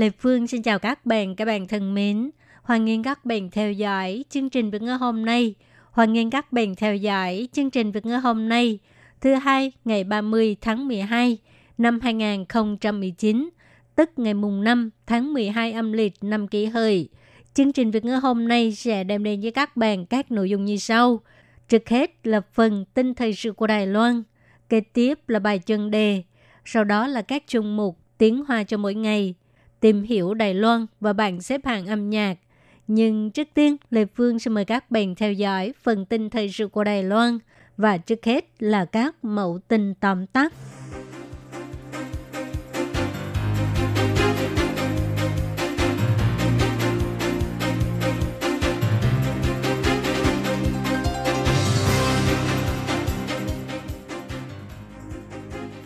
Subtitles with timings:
[0.00, 2.30] Lê Phương xin chào các bạn, các bạn thân mến.
[2.62, 5.54] Hoan nghênh các bạn theo dõi chương trình Việt ngữ hôm nay.
[5.90, 8.78] Hoan nghênh các bạn theo dõi chương trình Việt ngữ hôm nay,
[9.20, 11.38] thứ hai ngày 30 tháng 12
[11.78, 13.50] năm 2019,
[13.94, 17.08] tức ngày mùng 5 tháng 12 âm lịch năm kỷ hợi.
[17.54, 20.64] Chương trình Việt ngữ hôm nay sẽ đem đến với các bạn các nội dung
[20.64, 21.20] như sau.
[21.68, 24.22] Trước hết là phần tin thời sự của Đài Loan,
[24.68, 26.22] kế tiếp là bài chân đề,
[26.64, 29.34] sau đó là các chung mục tiếng hoa cho mỗi ngày,
[29.80, 32.34] tìm hiểu Đài Loan và bảng xếp hạng âm nhạc.
[32.86, 36.68] Nhưng trước tiên, Lê Phương sẽ mời các bạn theo dõi phần tin thời sự
[36.68, 37.38] của Đài Loan
[37.76, 40.52] và trước hết là các mẫu tin tóm tắt.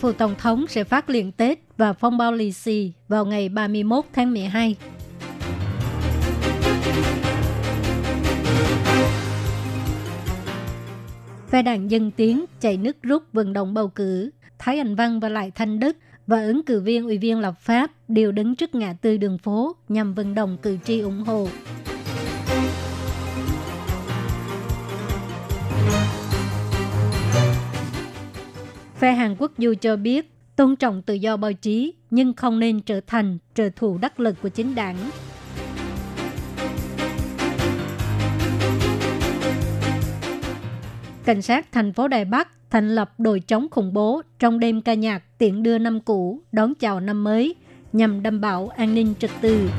[0.04, 4.04] Phủ Tổng thống sẽ phát liền Tết và phong bao lì xì vào ngày 31
[4.12, 4.76] tháng 12.
[11.48, 14.30] Phe đảng Dân Tiến chạy nước rút vận động bầu cử.
[14.58, 15.96] Thái Anh Văn và Lại Thanh Đức
[16.26, 19.76] và ứng cử viên ủy viên lập pháp đều đứng trước ngã tư đường phố
[19.88, 21.48] nhằm vận động cử tri ủng hộ.
[28.94, 32.80] Phe Hàn Quốc dù cho biết tôn trọng tự do báo chí, nhưng không nên
[32.80, 34.96] trở thành trợ thủ đắc lực của chính đảng.
[41.24, 44.94] Cảnh sát thành phố Đài Bắc thành lập đội chống khủng bố trong đêm ca
[44.94, 47.54] nhạc tiễn đưa năm cũ đón chào năm mới
[47.92, 49.70] nhằm đảm bảo an ninh trật tự.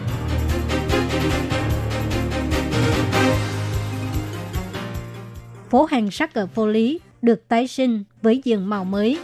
[5.70, 9.20] Phố hàng sắt ở phố Lý được tái sinh với diện mạo mới.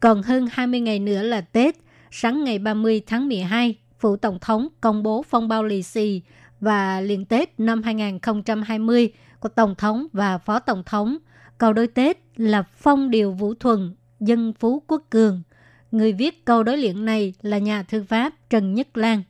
[0.00, 1.76] Còn hơn 20 ngày nữa là Tết,
[2.10, 6.22] sáng ngày 30 tháng 12, Phủ Tổng thống công bố phong bao lì xì
[6.60, 11.16] và liền Tết năm 2020 của Tổng thống và Phó Tổng thống.
[11.58, 15.42] Câu đối Tết là Phong Điều Vũ Thuần, Dân Phú Quốc Cường.
[15.90, 19.22] Người viết câu đối liện này là nhà thư pháp Trần Nhất Lan.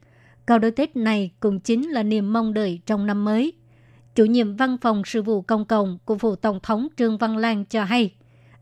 [0.47, 3.53] Cao đối Tết này cũng chính là niềm mong đợi trong năm mới.
[4.15, 7.65] Chủ nhiệm văn phòng sự vụ công cộng của Phủ Tổng thống Trương Văn Lan
[7.65, 8.15] cho hay,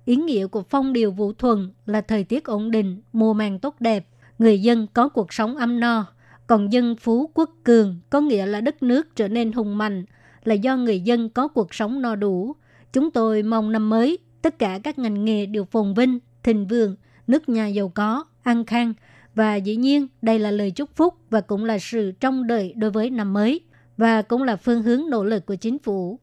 [0.04, 3.74] ý nghĩa của phong điều vũ thuần là thời tiết ổn định, mùa màng tốt
[3.80, 4.06] đẹp,
[4.38, 6.06] người dân có cuộc sống ấm no.
[6.46, 10.04] Còn dân phú quốc cường có nghĩa là đất nước trở nên hùng mạnh,
[10.44, 12.56] là do người dân có cuộc sống no đủ.
[12.92, 16.96] Chúng tôi mong năm mới, tất cả các ngành nghề đều phồn vinh, thịnh vượng,
[17.26, 18.94] nước nhà giàu có, an khang.
[19.34, 22.90] Và dĩ nhiên, đây là lời chúc phúc và cũng là sự trông đợi đối
[22.90, 23.60] với năm mới.
[23.96, 26.18] Và cũng là phương hướng nỗ lực của chính phủ.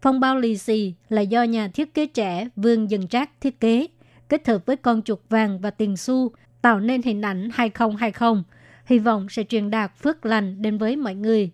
[0.00, 3.86] Phong bao lì xì là do nhà thiết kế trẻ Vương Dân Trác thiết kế,
[4.28, 6.32] kết hợp với con chuột vàng và tiền xu,
[6.62, 8.42] tạo nên hình ảnh 2020,
[8.84, 11.50] hy vọng sẽ truyền đạt phước lành đến với mọi người.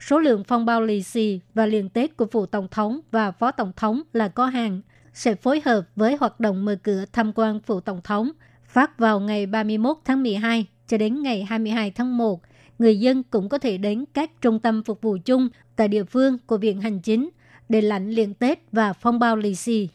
[0.00, 3.50] Số lượng phong bao lì xì và liền Tết của phụ tổng thống và phó
[3.50, 4.80] tổng thống là có hàng,
[5.14, 8.30] sẽ phối hợp với hoạt động mở cửa tham quan phụ tổng thống,
[8.72, 12.40] phát vào ngày 31 tháng 12 cho đến ngày 22 tháng 1.
[12.78, 16.38] Người dân cũng có thể đến các trung tâm phục vụ chung tại địa phương
[16.46, 17.30] của Viện Hành Chính
[17.68, 19.88] để lãnh liền Tết và phong bao lì xì.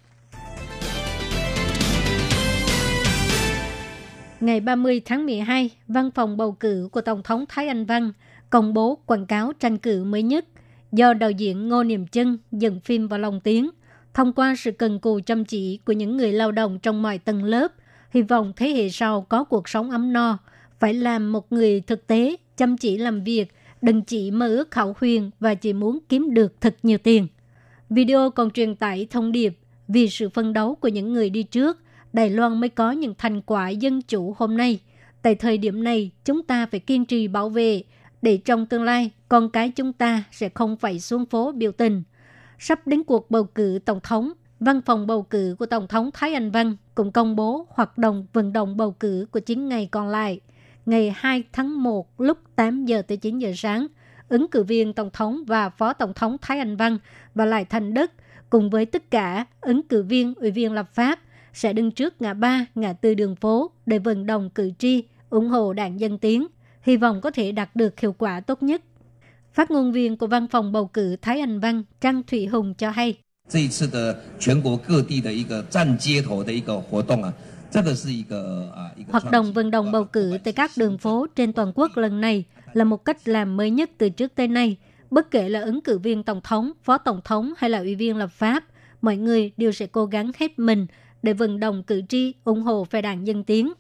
[4.39, 8.11] Ngày 30 tháng 12, văn phòng bầu cử của Tổng thống Thái Anh Văn
[8.49, 10.45] công bố quảng cáo tranh cử mới nhất
[10.91, 13.69] do đạo diễn Ngô Niệm Trân dựng phim vào lồng tiếng.
[14.13, 17.44] Thông qua sự cần cù chăm chỉ của những người lao động trong mọi tầng
[17.44, 17.71] lớp,
[18.09, 20.38] hy vọng thế hệ sau có cuộc sống ấm no,
[20.80, 24.95] phải làm một người thực tế, chăm chỉ làm việc, đừng chỉ mơ ước khảo
[25.00, 27.27] huyền và chỉ muốn kiếm được thật nhiều tiền.
[27.89, 29.57] Video còn truyền tải thông điệp
[29.88, 31.77] vì sự phân đấu của những người đi trước,
[32.13, 34.80] Đài Loan mới có những thành quả dân chủ hôm nay.
[35.21, 37.83] Tại thời điểm này, chúng ta phải kiên trì bảo vệ,
[38.21, 42.04] để trong tương lai, con cái chúng ta sẽ không phải xuống phố biểu tình.
[42.59, 46.33] Sắp đến cuộc bầu cử Tổng thống, Văn phòng bầu cử của Tổng thống Thái
[46.33, 50.07] Anh Văn cũng công bố hoạt động vận động bầu cử của 9 ngày còn
[50.07, 50.39] lại.
[50.86, 53.88] Ngày 2 tháng 1 lúc 8 giờ tới 9 giờ sáng,
[54.30, 56.98] ứng cử viên Tổng thống và Phó Tổng thống Thái Anh Văn
[57.36, 58.12] và Lại Thành Đức
[58.50, 61.19] cùng với tất cả ứng cử viên, ủy viên lập pháp
[61.54, 65.50] sẽ đứng trước ngã ba, ngã tư đường phố để vận động cử tri ủng
[65.50, 66.48] hộ đảng Dân Tiến,
[66.81, 68.81] hy vọng có thể đạt được hiệu quả tốt nhất.
[69.54, 72.89] Phát ngôn viên của văn phòng bầu cử Thái Anh Văn Trang Thụy Hùng cho
[72.89, 73.18] hay.
[73.49, 77.32] 这一次的全国各地的一个站街头的一个活动啊，
[77.70, 82.44] 这个是一个啊一个 Hoạt động vận động bầu cử tại các đường phố trên toàn quốc lần này
[82.73, 84.76] là một cách làm mới nhất từ trước tới nay.
[85.11, 88.17] Bất kể là ứng cử viên tổng thống, phó tổng thống hay là ủy viên
[88.17, 88.64] lập pháp,
[89.02, 90.87] mọi người đều sẽ cố gắng hết mình
[91.23, 93.73] để vận động cử tri ủng hộ phe đảng Dân Tiến.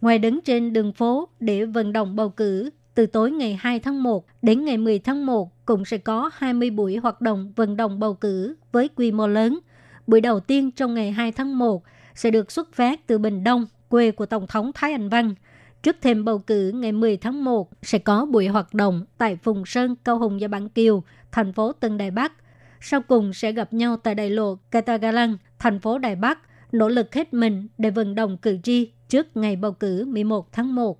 [0.00, 4.03] Ngoài đứng trên đường phố để vận động bầu cử, từ tối ngày 2 tháng
[4.03, 7.99] 1 đến ngày 10 tháng 1 cũng sẽ có 20 buổi hoạt động vận động
[7.99, 9.59] bầu cử với quy mô lớn.
[10.07, 11.83] Buổi đầu tiên trong ngày 2 tháng 1
[12.15, 15.35] sẽ được xuất phát từ Bình Đông, quê của Tổng thống Thái Anh Văn.
[15.83, 19.65] Trước thêm bầu cử ngày 10 tháng 1 sẽ có buổi hoạt động tại Phùng
[19.65, 22.33] Sơn, Cao Hùng và Bản Kiều, thành phố Tân Đài Bắc.
[22.81, 26.39] Sau cùng sẽ gặp nhau tại đại lộ Katagalan, thành phố Đài Bắc,
[26.71, 30.75] nỗ lực hết mình để vận động cử tri trước ngày bầu cử 11 tháng
[30.75, 30.97] 1.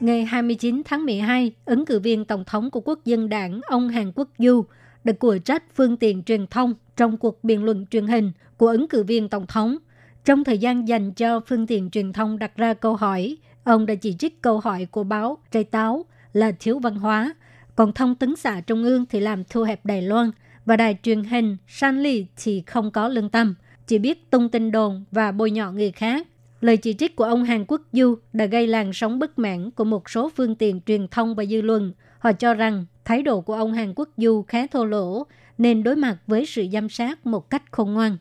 [0.00, 4.12] Ngày 29 tháng 12, ứng cử viên Tổng thống của Quốc dân đảng ông Hàn
[4.14, 4.64] Quốc Du
[5.04, 8.88] đã của trách phương tiện truyền thông trong cuộc biện luận truyền hình của ứng
[8.88, 9.76] cử viên Tổng thống.
[10.24, 13.94] Trong thời gian dành cho phương tiện truyền thông đặt ra câu hỏi, ông đã
[13.94, 17.34] chỉ trích câu hỏi của báo Trái Táo là thiếu văn hóa,
[17.76, 20.30] còn thông tấn xã Trung ương thì làm thu hẹp Đài Loan
[20.66, 23.54] và đài truyền hình Sanli thì không có lương tâm,
[23.86, 26.26] chỉ biết tung tin đồn và bôi nhọ người khác.
[26.60, 29.84] Lời chỉ trích của ông Hàn Quốc Du đã gây làn sóng bất mãn của
[29.84, 31.92] một số phương tiện truyền thông và dư luận.
[32.18, 35.26] Họ cho rằng thái độ của ông Hàn Quốc Du khá thô lỗ
[35.58, 38.16] nên đối mặt với sự giám sát một cách khôn ngoan.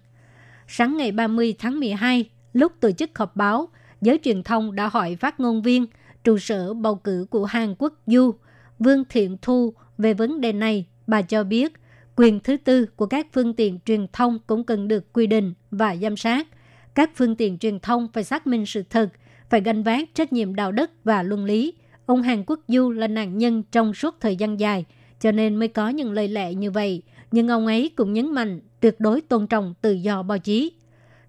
[0.68, 3.70] Sáng ngày 30 tháng 12, lúc tổ chức họp báo,
[4.02, 5.86] giới truyền thông đã hỏi phát ngôn viên
[6.24, 8.32] trụ sở bầu cử của Hàn Quốc Du,
[8.80, 10.86] Vương Thiện Thu về vấn đề này.
[11.08, 11.74] Bà cho biết,
[12.16, 15.96] quyền thứ tư của các phương tiện truyền thông cũng cần được quy định và
[15.96, 16.48] giám sát
[16.98, 19.10] các phương tiện truyền thông phải xác minh sự thật,
[19.50, 21.74] phải gánh vác trách nhiệm đạo đức và luân lý.
[22.06, 24.86] Ông Hàn Quốc Du là nạn nhân trong suốt thời gian dài,
[25.20, 27.02] cho nên mới có những lời lẽ như vậy.
[27.32, 30.72] Nhưng ông ấy cũng nhấn mạnh tuyệt đối tôn trọng tự do báo chí.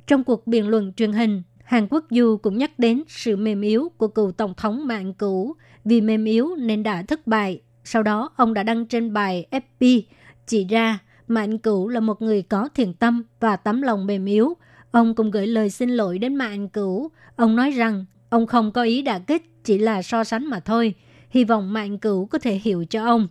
[0.06, 3.88] Trong cuộc biện luận truyền hình, Hàn Quốc Du cũng nhắc đến sự mềm yếu
[3.96, 5.54] của cựu Tổng thống Mạng Cũ.
[5.84, 7.60] Vì mềm yếu nên đã thất bại.
[7.84, 10.02] Sau đó, ông đã đăng trên bài fb
[10.46, 10.98] chỉ ra
[11.28, 14.56] Mạnh Cửu là một người có thiện tâm và tấm lòng mềm yếu,
[14.90, 17.11] Ông cũng gửi lời xin lỗi đến Mạng Cửu.
[17.37, 20.94] Ông nói rằng ông không có ý đả kích, chỉ là so sánh mà thôi.
[21.31, 23.29] Hy vọng Mạng Cửu có thể hiểu cho ông.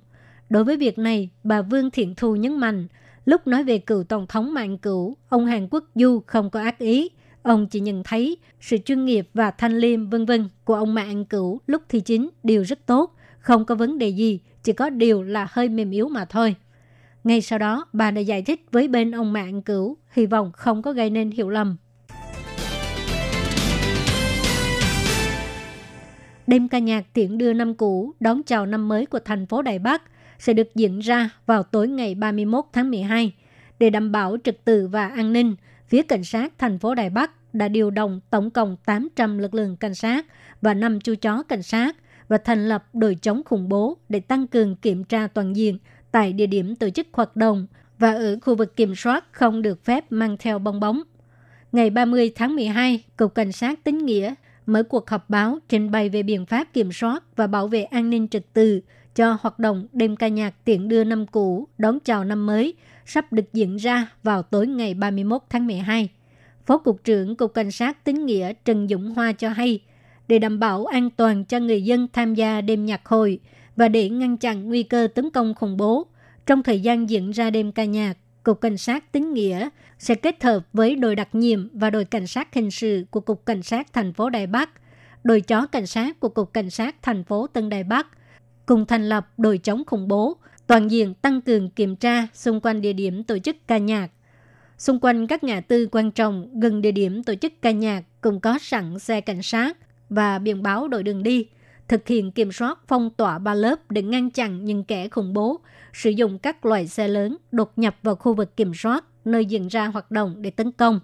[0.50, 2.88] Đối với việc này, bà Vương Thiện Thu nhấn mạnh,
[3.26, 6.80] lúc nói về cựu Tổng thống Mạng Cửu, ông Hàn Quốc Du không có ác
[6.80, 7.10] ý.
[7.42, 11.26] Ông chỉ nhận thấy sự chuyên nghiệp và thanh liêm vân vân của ông Mạng
[11.26, 15.24] Cửu lúc thi chính đều rất tốt, không có vấn đề gì, chỉ có điều
[15.24, 16.56] là hơi mềm yếu mà thôi.
[17.28, 20.82] Ngay sau đó, bà đã giải thích với bên ông mạng cửu, hy vọng không
[20.82, 21.78] có gây nên hiểu lầm.
[26.48, 29.80] Đêm ca nhạc tiễn đưa năm cũ đón chào năm mới của thành phố Đài
[29.80, 30.04] Bắc
[30.40, 33.34] sẽ được diễn ra vào tối ngày 31 tháng 12.
[33.80, 35.56] Để đảm bảo trật tự và an ninh,
[35.88, 39.78] phía cảnh sát thành phố Đài Bắc đã điều động tổng cộng 800 lực lượng
[39.78, 40.26] cảnh sát
[40.62, 41.96] và 5 chú chó cảnh sát
[42.28, 45.78] và thành lập đội chống khủng bố để tăng cường kiểm tra toàn diện
[46.12, 47.68] tại địa điểm tổ chức hoạt động
[48.00, 51.02] và ở khu vực kiểm soát không được phép mang theo bong bóng.
[51.72, 54.34] Ngày 30 tháng 12, Cục Cảnh sát Tính Nghĩa
[54.66, 58.10] mở cuộc họp báo trình bày về biện pháp kiểm soát và bảo vệ an
[58.10, 58.82] ninh trật tự
[59.16, 62.74] cho hoạt động đêm ca nhạc tiện đưa năm cũ đón chào năm mới
[63.06, 66.10] sắp được diễn ra vào tối ngày 31 tháng 12.
[66.66, 69.80] Phó Cục trưởng Cục Cảnh sát Tính Nghĩa Trần Dũng Hoa cho hay,
[70.28, 73.40] để đảm bảo an toàn cho người dân tham gia đêm nhạc hội–
[73.78, 76.08] và để ngăn chặn nguy cơ tấn công khủng bố.
[76.46, 79.70] Trong thời gian diễn ra đêm ca nhạc, Cục Cảnh sát Tính Nghĩa
[80.00, 83.46] sẽ kết hợp với đội đặc nhiệm và đội cảnh sát hình sự của Cục
[83.46, 84.70] Cảnh sát thành phố Đài Bắc,
[85.24, 88.08] đội chó cảnh sát của Cục Cảnh sát thành phố Tân Đài Bắc,
[88.66, 92.82] cùng thành lập đội chống khủng bố, toàn diện tăng cường kiểm tra xung quanh
[92.82, 94.12] địa điểm tổ chức ca nhạc.
[94.78, 98.40] Xung quanh các ngã tư quan trọng gần địa điểm tổ chức ca nhạc cũng
[98.40, 99.78] có sẵn xe cảnh sát
[100.10, 101.48] và biển báo đội đường đi–
[101.88, 105.60] thực hiện kiểm soát phong tỏa ba lớp để ngăn chặn những kẻ khủng bố
[105.94, 109.68] sử dụng các loại xe lớn đột nhập vào khu vực kiểm soát nơi diễn
[109.68, 111.00] ra hoạt động để tấn công.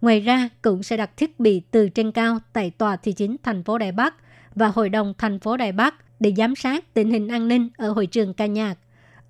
[0.00, 3.64] Ngoài ra, cũng sẽ đặt thiết bị từ trên cao tại tòa thị chính thành
[3.64, 4.14] phố Đài Bắc
[4.54, 7.90] và Hội đồng thành phố Đài Bắc để giám sát tình hình an ninh ở
[7.90, 8.74] hội trường ca nhạc.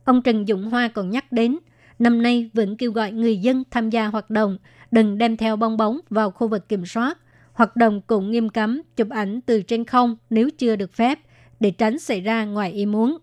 [0.05, 1.59] Ông Trần Dũng Hoa còn nhắc đến,
[1.99, 4.59] năm nay vẫn kêu gọi người dân tham gia hoạt động,
[4.91, 7.19] đừng đem theo bong bóng vào khu vực kiểm soát
[7.59, 11.19] Hoạt động cũng nghiêm cấm chụp ảnh từ trên không nếu chưa được phép
[11.61, 13.19] để tránh xảy ra ngoài ý muốn.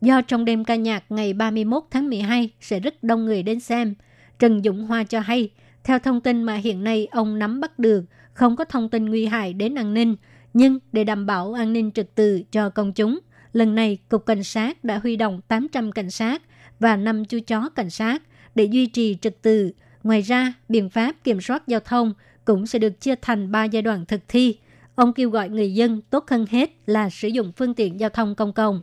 [0.00, 3.94] Do trong đêm ca nhạc ngày 31 tháng 12 sẽ rất đông người đến xem,
[4.38, 5.50] Trần Dũng Hoa cho hay,
[5.84, 9.26] theo thông tin mà hiện nay ông nắm bắt được, không có thông tin nguy
[9.26, 10.16] hại đến an ninh,
[10.54, 13.18] nhưng để đảm bảo an ninh trật tự cho công chúng,
[13.52, 16.42] lần này Cục Cảnh sát đã huy động 800 cảnh sát
[16.80, 18.22] và 5 chú chó cảnh sát
[18.54, 19.72] để duy trì trật tự.
[20.02, 22.12] Ngoài ra, biện pháp kiểm soát giao thông
[22.44, 24.58] cũng sẽ được chia thành 3 giai đoạn thực thi.
[24.94, 28.34] Ông kêu gọi người dân tốt hơn hết là sử dụng phương tiện giao thông
[28.34, 28.82] công cộng.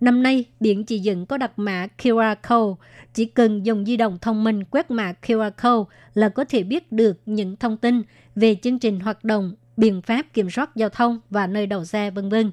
[0.00, 2.80] Năm nay, biển chỉ dựng có đặt mã QR code.
[3.14, 6.92] Chỉ cần dùng di động thông minh quét mã QR code là có thể biết
[6.92, 8.02] được những thông tin
[8.36, 12.10] về chương trình hoạt động, biện pháp kiểm soát giao thông và nơi đậu xe,
[12.10, 12.50] vân vân.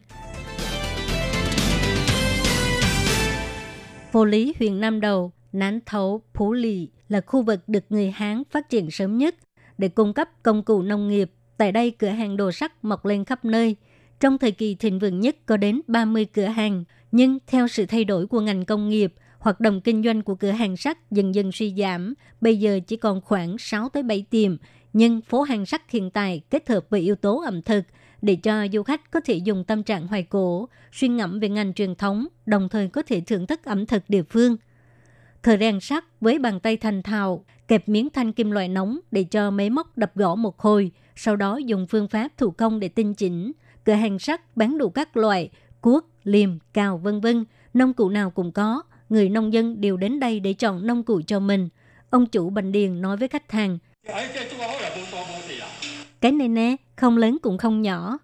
[4.12, 8.44] Phố lý huyện Nam Đầu, Nán Thấu, Phú Lì là khu vực được người Hán
[8.52, 9.36] phát triển sớm nhất
[9.78, 11.32] để cung cấp công cụ nông nghiệp.
[11.58, 13.76] Tại đây, cửa hàng đồ sắt mọc lên khắp nơi.
[14.20, 18.04] Trong thời kỳ thịnh vượng nhất có đến 30 cửa hàng, nhưng theo sự thay
[18.04, 21.52] đổi của ngành công nghiệp, hoạt động kinh doanh của cửa hàng sắt dần dần
[21.52, 24.58] suy giảm, bây giờ chỉ còn khoảng 6 tới 7 tiệm,
[24.94, 27.84] nhưng phố hàng sắt hiện tại kết hợp với yếu tố ẩm thực
[28.22, 31.74] để cho du khách có thể dùng tâm trạng hoài cổ, suy ngẫm về ngành
[31.74, 34.58] truyền thống, đồng thời có thể thưởng thức ẩm thực địa phương.
[35.48, 39.24] Thợ rèn sắt với bàn tay thành thạo, kẹp miếng thanh kim loại nóng để
[39.24, 42.88] cho máy móc đập gõ một hồi, sau đó dùng phương pháp thủ công để
[42.88, 43.52] tinh chỉnh.
[43.86, 45.50] Cửa hàng sắt bán đủ các loại,
[45.82, 48.84] cuốc, liềm, cào vân vân, nông cụ nào cũng có.
[49.10, 51.70] Người nông dân đều đến đây để chọn nông cụ cho mình.
[52.10, 53.78] Ông chủ Bành Điền nói với khách hàng,
[56.22, 58.18] cái này nè, không lớn cũng không nhỏ.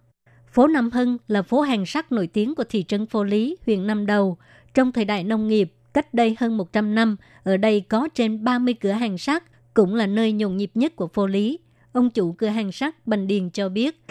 [0.52, 3.88] Phố Nam Hưng là phố hàng sắt nổi tiếng của thị trấn Phố Lý, huyện
[3.88, 4.38] Nam Đầu.
[4.74, 8.74] Trong thời đại nông nghiệp, cách đây hơn 100 năm, ở đây có trên 30
[8.74, 11.60] cửa hàng sắt, cũng là nơi nhộn nhịp nhất của Phố Lý.
[11.94, 14.02] Ông chủ cửa hàng sắt Bành Điền cho biết.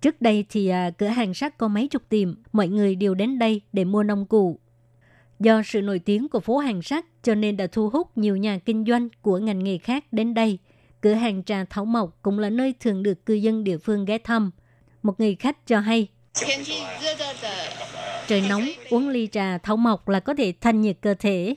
[0.00, 3.38] Trước đây thì à, cửa hàng sắt có mấy chục tiệm, mọi người đều đến
[3.38, 4.58] đây để mua nông cụ.
[5.40, 8.58] Do sự nổi tiếng của phố hàng sắt cho nên đã thu hút nhiều nhà
[8.58, 10.58] kinh doanh của ngành nghề khác đến đây.
[11.00, 14.18] Cửa hàng trà Thảo Mộc cũng là nơi thường được cư dân địa phương ghé
[14.18, 14.50] thăm.
[15.02, 16.08] Một người khách cho hay,
[18.28, 21.54] trời nóng, uống ly trà Thảo Mộc là có thể thanh nhiệt cơ thể.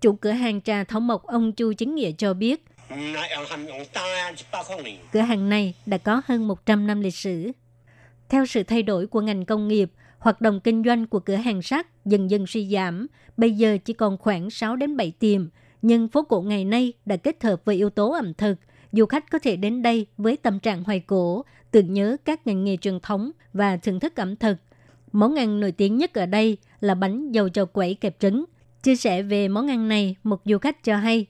[0.00, 2.64] Chủ cửa hàng trà Thảo Mộc ông Chu Chính Nghĩa cho biết,
[5.12, 7.50] cửa hàng này đã có hơn 100 năm lịch sử.
[8.28, 11.62] Theo sự thay đổi của ngành công nghiệp, hoạt động kinh doanh của cửa hàng
[11.62, 13.06] sắt dần dần suy giảm,
[13.36, 15.48] bây giờ chỉ còn khoảng 6 đến 7 tiệm,
[15.82, 18.54] nhưng phố cổ ngày nay đã kết hợp với yếu tố ẩm thực,
[18.92, 22.64] du khách có thể đến đây với tâm trạng hoài cổ, tưởng nhớ các ngành
[22.64, 24.56] nghề truyền thống và thưởng thức ẩm thực.
[25.14, 28.44] Món ăn nổi tiếng nhất ở đây là bánh dầu cho quẩy kẹp trứng.
[28.82, 31.26] Chia sẻ về món ăn này, một du khách cho hay.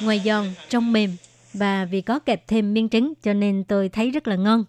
[0.00, 1.16] Ngoài giòn, trong mềm
[1.54, 4.64] và vì có kẹp thêm miếng trứng cho nên tôi thấy rất là ngon.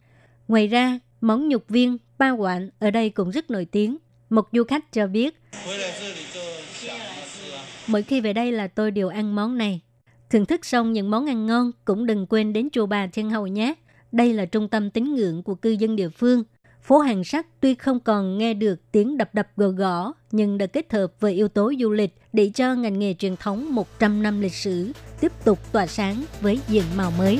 [0.48, 3.98] Ngoài ra, món nhục viên ba quạng ở đây cũng rất nổi tiếng.
[4.30, 5.42] Một du khách cho biết,
[7.88, 9.82] mỗi khi về đây là tôi đều ăn món này.
[10.30, 13.48] Thưởng thức xong những món ăn ngon cũng đừng quên đến chùa Bà Thiên Hậu
[13.48, 13.74] nhé.
[14.14, 16.44] Đây là trung tâm tín ngưỡng của cư dân địa phương.
[16.82, 20.66] Phố hàng sắt tuy không còn nghe được tiếng đập đập gò gõ, nhưng đã
[20.66, 24.42] kết hợp với yếu tố du lịch để cho ngành nghề truyền thống 100 năm
[24.42, 27.40] lịch sử tiếp tục tỏa sáng với diện màu mới.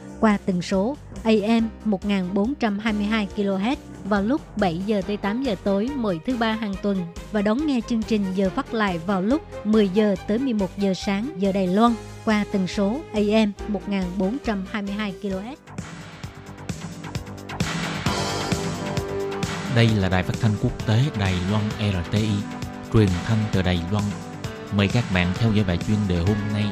[0.21, 3.75] qua tần số AM 1422 kHz
[4.05, 6.97] vào lúc 7 giờ tới 8 giờ tối mỗi thứ ba hàng tuần
[7.31, 10.93] và đón nghe chương trình giờ phát lại vào lúc 10 giờ tới 11 giờ
[10.93, 11.93] sáng giờ Đài Loan
[12.25, 15.55] qua tần số AM 1422 kHz.
[19.75, 22.29] Đây là đài phát thanh quốc tế Đài Loan RTI,
[22.93, 24.03] truyền thanh từ Đài Loan.
[24.75, 26.65] Mời các bạn theo dõi bài chuyên đề hôm nay.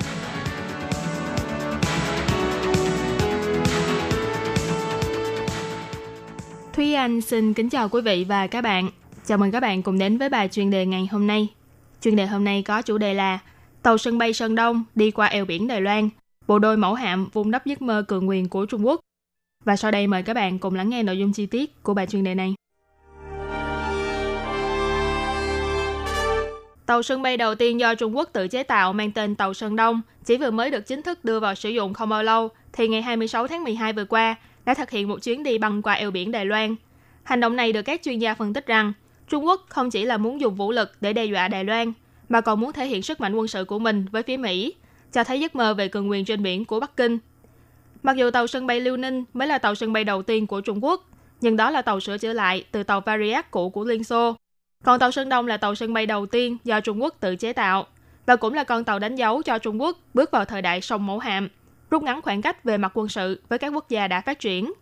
[7.00, 8.90] Anh xin kính chào quý vị và các bạn.
[9.26, 11.48] Chào mừng các bạn cùng đến với bài chuyên đề ngày hôm nay.
[12.02, 13.40] Chuyên đề hôm nay có chủ đề là
[13.84, 16.10] Tàu sân bay Sơn Đông đi qua eo biển Đài Loan,
[16.48, 19.00] bộ đôi mẫu hạm vun đắp giấc mơ cường quyền của Trung Quốc.
[19.66, 22.08] Và sau đây mời các bạn cùng lắng nghe nội dung chi tiết của bài
[22.08, 22.54] chuyên đề này.
[26.86, 29.76] Tàu sân bay đầu tiên do Trung Quốc tự chế tạo mang tên Tàu Sơn
[29.76, 32.88] Đông chỉ vừa mới được chính thức đưa vào sử dụng không bao lâu, thì
[32.88, 36.12] ngày 26 tháng 12 vừa qua đã thực hiện một chuyến đi băng qua eo
[36.12, 36.76] biển Đài Loan.
[37.30, 38.94] Hành động này được các chuyên gia phân tích rằng
[39.28, 41.94] Trung Quốc không chỉ là muốn dùng vũ lực để đe dọa Đài Loan,
[42.30, 44.74] mà còn muốn thể hiện sức mạnh quân sự của mình với phía Mỹ,
[45.14, 47.18] cho thấy giấc mơ về cường quyền trên biển của Bắc Kinh.
[48.04, 50.62] Mặc dù tàu sân bay Liêu Ninh mới là tàu sân bay đầu tiên của
[50.62, 51.10] Trung Quốc,
[51.42, 54.36] nhưng đó là tàu sửa chữa lại từ tàu Variac cũ của Liên Xô.
[54.84, 57.54] Còn tàu Sơn Đông là tàu sân bay đầu tiên do Trung Quốc tự chế
[57.54, 57.88] tạo
[58.26, 61.06] và cũng là con tàu đánh dấu cho Trung Quốc bước vào thời đại sông
[61.06, 61.50] mẫu hạm,
[61.90, 64.74] rút ngắn khoảng cách về mặt quân sự với các quốc gia đã phát triển.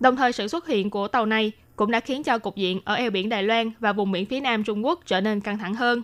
[0.00, 2.94] Đồng thời sự xuất hiện của tàu này cũng đã khiến cho cục diện ở
[2.94, 5.74] eo biển Đài Loan và vùng biển phía nam Trung Quốc trở nên căng thẳng
[5.74, 6.02] hơn.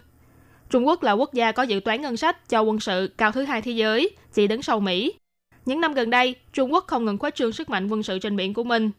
[0.71, 3.45] Trung Quốc là quốc gia có dự toán ngân sách cho quân sự cao thứ
[3.45, 5.13] hai thế giới, chỉ đứng sau Mỹ.
[5.67, 8.37] Những năm gần đây, Trung Quốc không ngừng khuếch trương sức mạnh quân sự trên
[8.37, 8.91] biển của mình.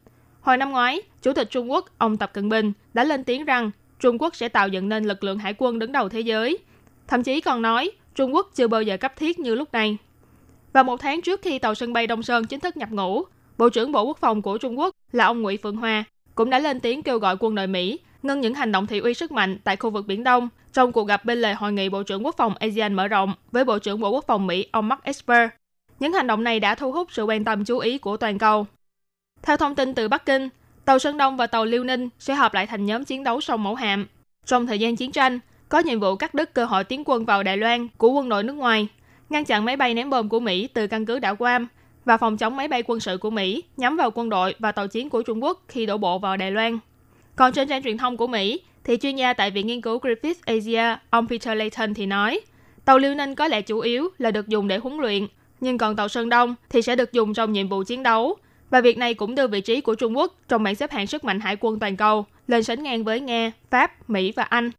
[0.41, 3.71] Hồi năm ngoái, Chủ tịch Trung Quốc ông Tập Cận Bình đã lên tiếng rằng
[3.99, 6.57] Trung Quốc sẽ tạo dựng nên lực lượng hải quân đứng đầu thế giới.
[7.07, 9.97] Thậm chí còn nói Trung Quốc chưa bao giờ cấp thiết như lúc này.
[10.73, 13.23] Và một tháng trước khi tàu sân bay Đông Sơn chính thức nhập ngũ,
[13.57, 16.03] Bộ trưởng Bộ Quốc phòng của Trung Quốc là ông Ngụy Phượng Hoa
[16.35, 19.13] cũng đã lên tiếng kêu gọi quân đội Mỹ ngưng những hành động thị uy
[19.13, 22.03] sức mạnh tại khu vực Biển Đông trong cuộc gặp bên lề hội nghị Bộ
[22.03, 25.03] trưởng Quốc phòng ASEAN mở rộng với Bộ trưởng Bộ Quốc phòng Mỹ ông Mark
[25.03, 25.49] Esper.
[25.99, 28.65] Những hành động này đã thu hút sự quan tâm chú ý của toàn cầu.
[29.41, 30.49] Theo thông tin từ Bắc Kinh,
[30.85, 33.63] tàu Sơn Đông và tàu Liêu Ninh sẽ hợp lại thành nhóm chiến đấu sông
[33.63, 34.07] Mẫu Hạm.
[34.45, 37.43] Trong thời gian chiến tranh, có nhiệm vụ cắt đứt cơ hội tiến quân vào
[37.43, 38.87] Đài Loan của quân đội nước ngoài,
[39.29, 41.67] ngăn chặn máy bay ném bom của Mỹ từ căn cứ đảo Guam
[42.05, 44.87] và phòng chống máy bay quân sự của Mỹ nhắm vào quân đội và tàu
[44.87, 46.79] chiến của Trung Quốc khi đổ bộ vào Đài Loan.
[47.35, 50.33] Còn trên trang truyền thông của Mỹ, thì chuyên gia tại Viện Nghiên cứu Griffith
[50.45, 52.39] Asia, ông Peter Layton thì nói,
[52.85, 55.27] tàu Liêu Ninh có lẽ chủ yếu là được dùng để huấn luyện,
[55.59, 58.37] nhưng còn tàu Sơn Đông thì sẽ được dùng trong nhiệm vụ chiến đấu.
[58.69, 61.23] Và việc này cũng đưa vị trí của Trung Quốc trong bảng xếp hạng sức
[61.23, 64.71] mạnh hải quân toàn cầu lên sánh ngang với Nga, Pháp, Mỹ và Anh.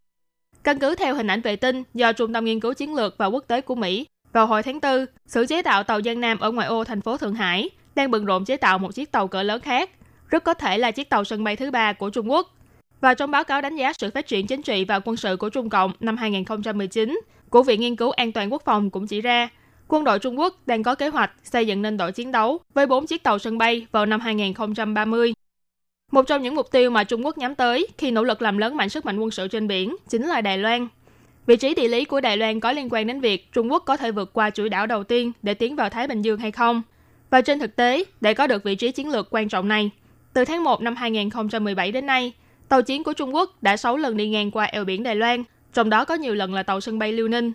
[0.65, 3.27] Căn cứ theo hình ảnh vệ tinh do Trung tâm Nghiên cứu Chiến lược và
[3.27, 6.51] Quốc tế của Mỹ, vào hồi tháng 4, xưởng chế tạo tàu Giang Nam ở
[6.51, 9.42] ngoại ô thành phố Thượng Hải đang bận rộn chế tạo một chiếc tàu cỡ
[9.42, 9.90] lớn khác,
[10.29, 12.55] rất có thể là chiếc tàu sân bay thứ ba của Trung Quốc.
[13.01, 15.49] Và trong báo cáo đánh giá sự phát triển chính trị và quân sự của
[15.49, 17.20] Trung Cộng năm 2019
[17.51, 19.49] của Viện Nghiên cứu An toàn Quốc phòng cũng chỉ ra,
[19.88, 22.87] quân đội Trung Quốc đang có kế hoạch xây dựng nên đội chiến đấu với
[22.87, 25.33] 4 chiếc tàu sân bay vào năm 2030.
[26.12, 28.77] Một trong những mục tiêu mà Trung Quốc nhắm tới khi nỗ lực làm lớn
[28.77, 30.88] mạnh sức mạnh quân sự trên biển chính là Đài Loan.
[31.46, 33.96] Vị trí địa lý của Đài Loan có liên quan đến việc Trung Quốc có
[33.96, 36.83] thể vượt qua chuỗi đảo đầu tiên để tiến vào Thái Bình Dương hay không.
[37.30, 39.90] Và trên thực tế, để có được vị trí chiến lược quan trọng này,
[40.33, 42.33] từ tháng 1 năm 2017 đến nay,
[42.68, 45.42] tàu chiến của Trung Quốc đã 6 lần đi ngang qua eo biển Đài Loan,
[45.72, 47.52] trong đó có nhiều lần là tàu sân bay Liêu Ninh.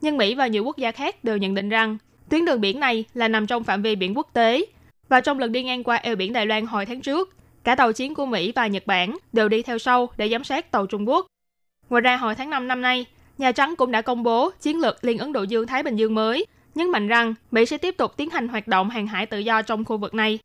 [0.00, 1.98] Nhưng Mỹ và nhiều quốc gia khác đều nhận định rằng
[2.30, 4.66] tuyến đường biển này là nằm trong phạm vi biển quốc tế.
[5.08, 7.92] Và trong lần đi ngang qua eo biển Đài Loan hồi tháng trước, cả tàu
[7.92, 11.08] chiến của Mỹ và Nhật Bản đều đi theo sau để giám sát tàu Trung
[11.08, 11.26] Quốc.
[11.90, 13.06] Ngoài ra hồi tháng 5 năm nay,
[13.38, 16.14] Nhà Trắng cũng đã công bố chiến lược Liên Ấn Độ Dương Thái Bình Dương
[16.14, 19.38] mới, nhấn mạnh rằng Mỹ sẽ tiếp tục tiến hành hoạt động hàng hải tự
[19.38, 20.38] do trong khu vực này.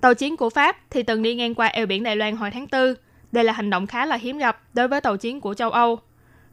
[0.00, 2.66] Tàu chiến của Pháp thì từng đi ngang qua eo biển Đài Loan hồi tháng
[2.72, 2.94] 4.
[3.32, 5.98] Đây là hành động khá là hiếm gặp đối với tàu chiến của châu Âu.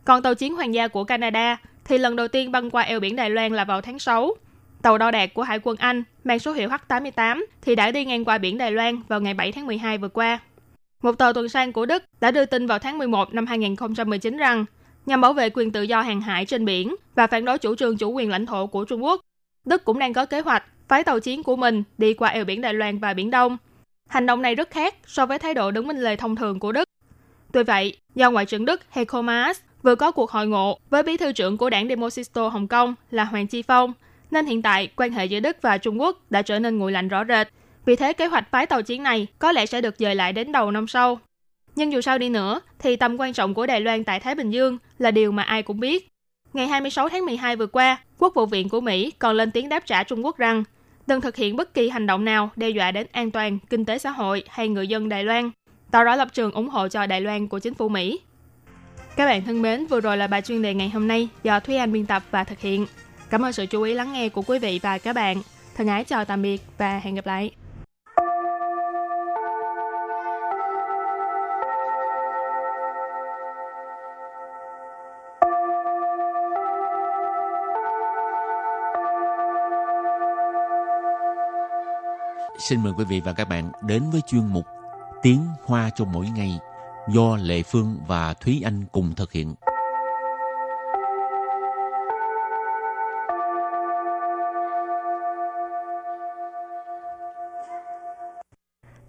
[0.05, 3.15] Còn tàu chiến hoàng gia của Canada thì lần đầu tiên băng qua eo biển
[3.15, 4.35] Đài Loan là vào tháng 6.
[4.81, 8.25] Tàu đo đạc của Hải quân Anh mang số hiệu H-88 thì đã đi ngang
[8.25, 10.39] qua biển Đài Loan vào ngày 7 tháng 12 vừa qua.
[11.01, 14.65] Một tàu tuần sang của Đức đã đưa tin vào tháng 11 năm 2019 rằng
[15.05, 17.97] nhằm bảo vệ quyền tự do hàng hải trên biển và phản đối chủ trương
[17.97, 19.21] chủ quyền lãnh thổ của Trung Quốc.
[19.65, 22.61] Đức cũng đang có kế hoạch phái tàu chiến của mình đi qua eo biển
[22.61, 23.57] Đài Loan và Biển Đông.
[24.09, 26.71] Hành động này rất khác so với thái độ đứng bên lề thông thường của
[26.71, 26.83] Đức.
[27.51, 31.17] Tuy vậy, do Ngoại trưởng Đức Heiko Maas vừa có cuộc hội ngộ với bí
[31.17, 33.93] thư trưởng của đảng Demosisto Hồng Kông là Hoàng Chi Phong,
[34.31, 37.07] nên hiện tại quan hệ giữa Đức và Trung Quốc đã trở nên nguội lạnh
[37.07, 37.47] rõ rệt.
[37.85, 40.51] Vì thế kế hoạch phái tàu chiến này có lẽ sẽ được dời lại đến
[40.51, 41.19] đầu năm sau.
[41.75, 44.49] Nhưng dù sao đi nữa, thì tầm quan trọng của Đài Loan tại Thái Bình
[44.49, 46.09] Dương là điều mà ai cũng biết.
[46.53, 49.85] Ngày 26 tháng 12 vừa qua, Quốc vụ viện của Mỹ còn lên tiếng đáp
[49.85, 50.63] trả Trung Quốc rằng
[51.07, 53.97] đừng thực hiện bất kỳ hành động nào đe dọa đến an toàn, kinh tế
[53.97, 55.51] xã hội hay người dân Đài Loan,
[55.91, 58.19] tỏ rõ lập trường ủng hộ cho Đài Loan của chính phủ Mỹ.
[59.15, 61.75] Các bạn thân mến, vừa rồi là bài chuyên đề ngày hôm nay do Thúy
[61.75, 62.85] Anh biên tập và thực hiện.
[63.29, 65.41] Cảm ơn sự chú ý lắng nghe của quý vị và các bạn.
[65.75, 67.51] Thân ái chào tạm biệt và hẹn gặp lại.
[82.69, 84.65] Xin mời quý vị và các bạn đến với chuyên mục
[85.21, 86.59] Tiếng Hoa cho mỗi ngày
[87.13, 89.53] do Lệ Phương và Thúy Anh cùng thực hiện.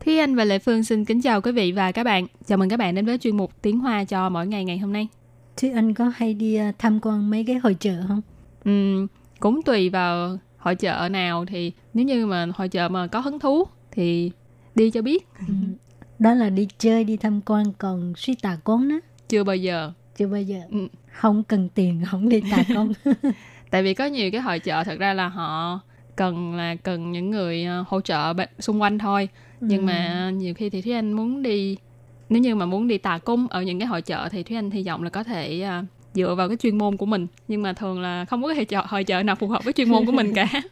[0.01, 2.27] Thúy Anh và Lệ Phương xin kính chào quý vị và các bạn.
[2.47, 4.93] Chào mừng các bạn đến với chuyên mục Tiếng Hoa cho mỗi ngày ngày hôm
[4.93, 5.09] nay.
[5.57, 8.21] Thúy Anh có hay đi à, tham quan mấy cái hội chợ không?
[8.65, 9.07] Ừm,
[9.41, 13.39] cũng tùy vào hội chợ nào thì nếu như mà hội chợ mà có hứng
[13.39, 14.31] thú thì
[14.75, 15.29] đi cho biết.
[15.49, 15.55] Ừ.
[16.19, 18.97] Đó là đi chơi, đi tham quan, còn suy tà con đó.
[19.29, 19.93] Chưa bao giờ.
[20.17, 20.59] Chưa bao giờ.
[20.71, 20.89] Ừ.
[21.13, 22.93] Không cần tiền, không đi tà con.
[23.71, 25.81] Tại vì có nhiều cái hội chợ thật ra là họ
[26.17, 29.29] cần là cần những người ờ, hỗ trợ xung quanh thôi.
[29.61, 29.85] Nhưng Ừ.
[29.85, 31.77] mà nhiều khi thì Thúy Anh muốn đi
[32.29, 34.71] nếu như mà muốn đi tà cung ở những cái hội chợ thì Thúy Anh
[34.71, 37.74] hy vọng là có thể à, dựa vào cái chuyên môn của mình nhưng mà
[37.74, 40.06] thường là không có cái hội chợ, hội chợ nào phù hợp với chuyên môn
[40.06, 40.62] của mình cả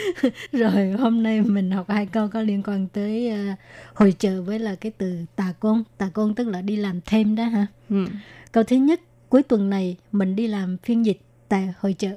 [0.51, 3.55] Rồi hôm nay mình học hai câu có liên quan tới à,
[3.93, 5.83] hội chợ với là cái từ tà con.
[5.97, 7.67] Tà con tức là đi làm thêm đó hả?
[7.89, 8.05] ừ.
[8.51, 12.09] Câu thứ nhất, cuối tuần này mình đi làm phiên dịch tại hội chợ.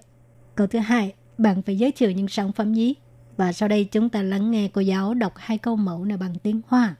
[0.54, 2.94] Câu thứ hai, bạn phải giới thiệu những sản phẩm gì?
[3.36, 6.34] Và sau đây chúng ta lắng nghe cô giáo đọc hai câu mẫu này bằng
[6.42, 6.96] tiếng Hoa.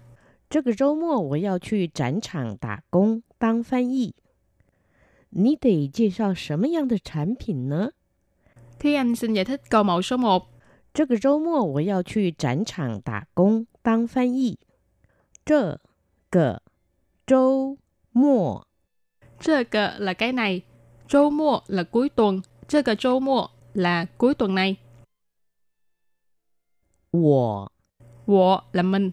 [0.51, 4.17] 这个周末我要去展场打工当翻译。
[5.35, 7.93] 你得介绍什么样的产品呢？
[8.79, 10.47] Thúy Anh xin giải thích câu mẫu số 1
[10.93, 14.59] 这个周末我要去展场打工当翻译。
[15.45, 15.81] 这
[16.31, 16.63] 个
[17.27, 17.79] 周
[18.13, 18.67] 末
[19.39, 20.63] 这个 là cái này
[21.07, 24.77] 周末 là cuối tuần 这个周末 là cuối tuần này
[27.11, 27.73] 我
[28.27, 29.13] 我 là mình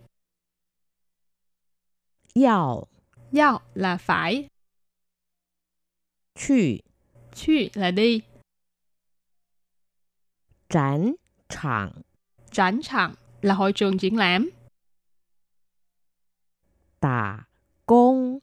[2.34, 2.88] 要
[3.32, 4.50] Giao là phải
[6.35, 6.83] 去
[7.35, 8.23] 去 là đi.
[10.69, 11.15] Trán
[11.49, 11.93] trạng
[12.51, 14.51] Trán trạng là hội trường triển lãm.
[17.01, 17.45] Tà
[17.87, 18.39] công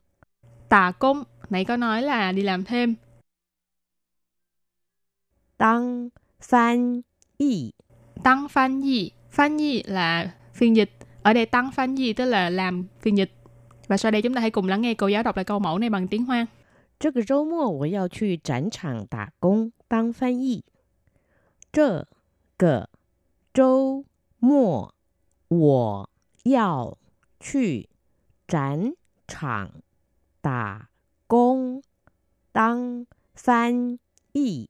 [0.69, 2.95] Tà công, nãy có nói là đi làm thêm.
[5.57, 6.09] Tăng
[6.41, 7.01] phan
[7.37, 7.71] y
[8.23, 10.91] Tăng phan y Phan y là phiên dịch.
[11.23, 13.31] Ở đây tăng phan dịch tức là làm phiên dịch.
[13.87, 15.79] Và sau đây chúng ta hãy cùng lắng nghe cô giáo đọc lại câu mẫu
[15.79, 16.45] này bằng tiếng Hoa.
[16.98, 20.64] 这个周末我要去展场打工当翻译。
[21.72, 22.06] 这
[22.56, 22.88] 个
[23.52, 24.04] 周
[24.38, 24.94] 末
[25.48, 26.10] 我
[26.44, 26.96] 要
[27.40, 27.88] 去
[28.46, 28.94] 展
[29.26, 29.82] 场
[30.40, 30.88] 打
[31.26, 31.82] 工
[32.52, 33.98] 当翻
[34.32, 34.68] 译。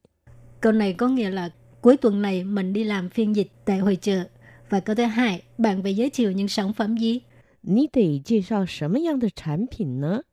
[0.61, 1.51] Câu này có nghĩa là
[1.81, 4.29] cuối tuần này mình đi làm phiên dịch tại hội chợ.
[4.71, 7.21] Và câu thứ hai, bạn phải giới thiệu những sản phẩm gì?
[7.67, 10.25] 你得介绍什么样的产品呢？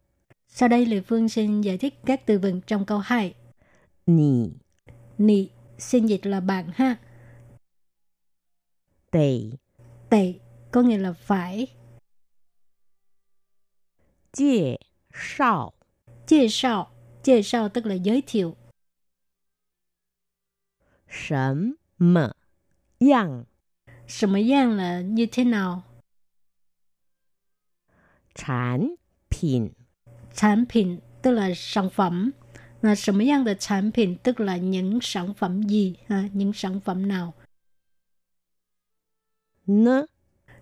[0.59, 3.35] sau đây, Lê Phương xin giải thích các từ vựng trong câu 2.
[4.07, 4.51] Nì
[5.19, 6.97] Nì, xin dịch là bạn ha.
[9.11, 9.41] Tệ
[10.11, 10.35] Tệ,
[10.73, 11.67] có nghĩa là phải.
[14.33, 14.75] Chia
[15.15, 15.73] sao
[16.27, 16.91] Chia sao,
[17.23, 18.57] chia sao tức là giới thiệu.
[21.09, 22.33] Sấm mờ
[22.99, 23.45] yang
[24.09, 25.83] Sấm yang là như thế nào?
[28.35, 28.95] Sản
[29.31, 29.69] phẩm
[30.36, 32.32] Sản品tức là sản phẩm.
[32.82, 36.30] Là 什么样的产品 tức là những sản phẩm gì, ha?
[36.34, 37.34] những sản phẩm nào.
[39.66, 40.06] 呢？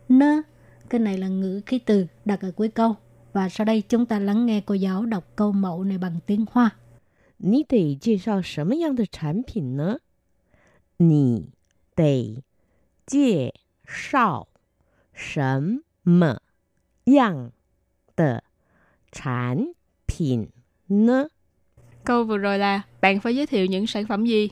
[0.10, 0.42] Nơ,
[0.90, 2.96] cái này là ngữ khí từ đặt ở cuối câu.
[3.34, 6.46] Và sau đây chúng ta lắng nghe cô giáo đọc câu mẫu này bằng tiếng
[6.52, 6.76] Hoa.
[7.38, 10.00] 你得介绍什么样的产品呢？
[10.98, 11.52] 你
[11.96, 12.44] 得
[13.06, 13.54] 介
[13.86, 14.50] 绍
[15.14, 16.42] 什么
[17.06, 17.52] 样
[18.18, 18.44] 的
[19.15, 19.73] sản
[20.07, 20.47] phẩm
[20.89, 21.29] nữa.
[22.05, 24.51] Câu vừa rồi là bạn phải giới thiệu những sản phẩm gì?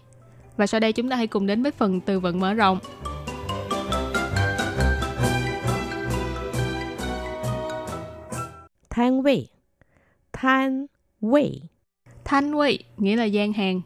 [0.56, 2.78] Và sau đây chúng ta hãy cùng đến với phần từ vựng mở rộng.
[8.90, 9.48] Thanh vị
[10.32, 10.86] thanh
[11.20, 11.62] vị
[12.24, 13.80] thanh vị nghĩa là gian hàng.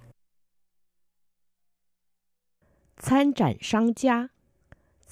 [3.03, 4.29] Tham sản sang gia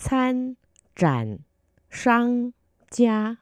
[0.05, 0.55] Tham
[0.96, 1.38] sản
[1.90, 2.50] sang
[2.90, 3.35] gia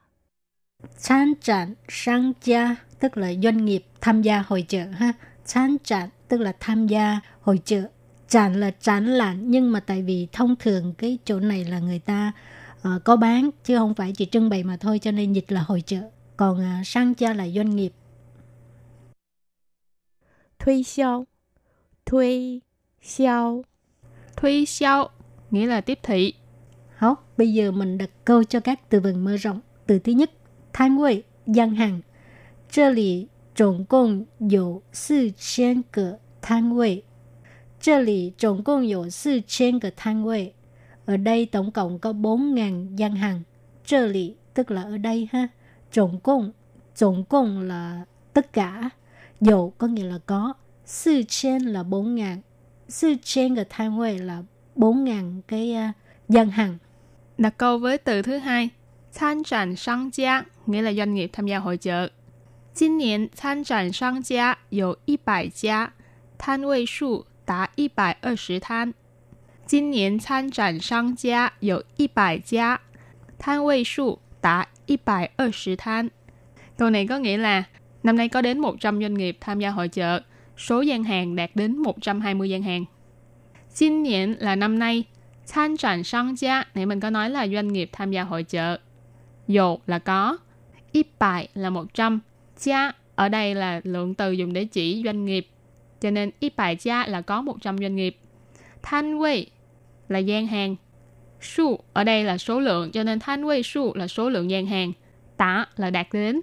[1.03, 5.12] Chán trạn sang gia tức là doanh nghiệp tham gia hội trợ ha.
[5.47, 7.83] Chán trạn tức là tham gia hội trợ.
[8.29, 11.99] Chán là chán lạn nhưng mà tại vì thông thường cái chỗ này là người
[11.99, 12.33] ta
[12.79, 15.61] uh, có bán chứ không phải chỉ trưng bày mà thôi cho nên dịch là
[15.61, 16.01] hội trợ.
[16.37, 17.92] Còn uh, sang gia là doanh nghiệp.
[20.59, 21.27] Thuê xiao
[22.07, 22.61] Thuê
[23.03, 23.64] xiao
[24.37, 25.09] Thuê xiao
[25.51, 26.35] nghĩa là tiếp thị.
[26.97, 29.61] Hóc, bây giờ mình đặt câu cho các từ vựng mở rộng.
[29.87, 30.31] Từ thứ nhất
[30.74, 32.02] 摊位, gian hàng.
[32.70, 37.04] 这里总共有四千个摊位。
[37.80, 40.54] 这里总共有四千个摊位。
[41.06, 43.44] Ở đây tổng cộng có 4.000 gian hàng.
[43.86, 45.48] 这里 tức là ở đây ha.
[45.96, 46.52] Tổng cộng,
[47.00, 48.90] tổng cộng là tất cả.
[49.42, 50.54] Dầu có nghĩa là có.
[50.86, 52.38] Sư trên là 4.000.
[52.90, 54.44] Sư trên cái摊位 là
[54.76, 55.96] 4.000 cái uh,
[56.30, 56.78] gian hàng.
[57.38, 58.70] Đặt câu với từ thứ hai.
[59.13, 62.10] Tham展商家 nghĩa là doanh nghiệp tham gia hội chợ.
[62.74, 65.94] 今年参展商家有一百家，
[66.38, 68.94] 摊位数达一百二十摊。
[69.66, 72.80] 今年参展商家有一百家，
[73.40, 76.10] 摊位数达一百二十摊。
[76.78, 77.63] Câu này có nghĩa là
[78.04, 80.22] năm nay có đến 100 doanh nghiệp tham gia hội chợ,
[80.58, 82.86] số gian hàng đạt đến 120 gian hàng.
[83.70, 85.04] Xin niên là năm nay,
[85.48, 88.80] tham展商家nãy mình có nói là doanh nghiệp tham gia hội chợ.
[89.53, 90.38] Dụ là có,
[90.93, 92.21] ít bài là 100,
[92.65, 95.49] cha ở đây là lượng từ dùng để chỉ doanh nghiệp.
[96.01, 98.17] Cho nên ít bài cha là có 100 doanh nghiệp.
[98.83, 99.47] Thanh quay
[100.09, 100.77] là gian hàng.
[101.41, 104.67] Su ở đây là số lượng, cho nên thanh quay su là số lượng gian
[104.67, 104.93] hàng.
[105.37, 106.41] Tả là đạt đến.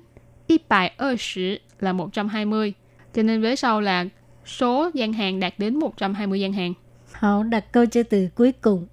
[0.48, 2.74] Ít bài 20 là 120.
[3.14, 4.06] Cho nên với sau là
[4.46, 6.74] số gian hàng đạt đến 120 gian hàng.
[7.12, 8.88] họ đặt câu cho từ cuối cùng.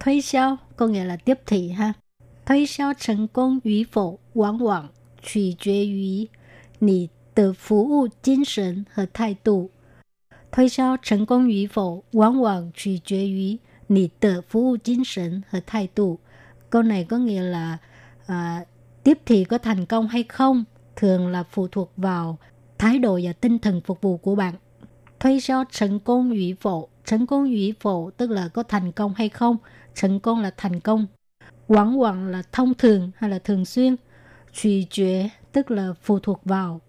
[0.00, 0.56] Thuê sao?
[0.76, 1.92] có nghĩa là tiếp thị ha.
[2.45, 4.89] Thuế xiao thành công 与否往往
[5.21, 6.27] 取决于
[6.79, 9.69] 你的服务精神和态度。
[10.51, 16.19] 推销成功与否往往取决于你的服务精神和态度。
[16.69, 17.77] Câu này có nghĩa là
[18.25, 18.65] à,
[19.03, 20.63] tiếp thị có thành công hay không
[20.95, 22.37] thường là phụ thuộc vào
[22.77, 24.55] thái độ và tinh thần phục vụ của bạn.
[25.19, 29.57] Thuế销成功与否成功与否 tức là có thành công hay không.
[29.95, 31.07] Thành công là thành công.
[31.67, 33.95] Quảng quảng là thông thường hay là thường xuyên.
[34.53, 36.81] Truy quyết tức là phụ thuộc vào.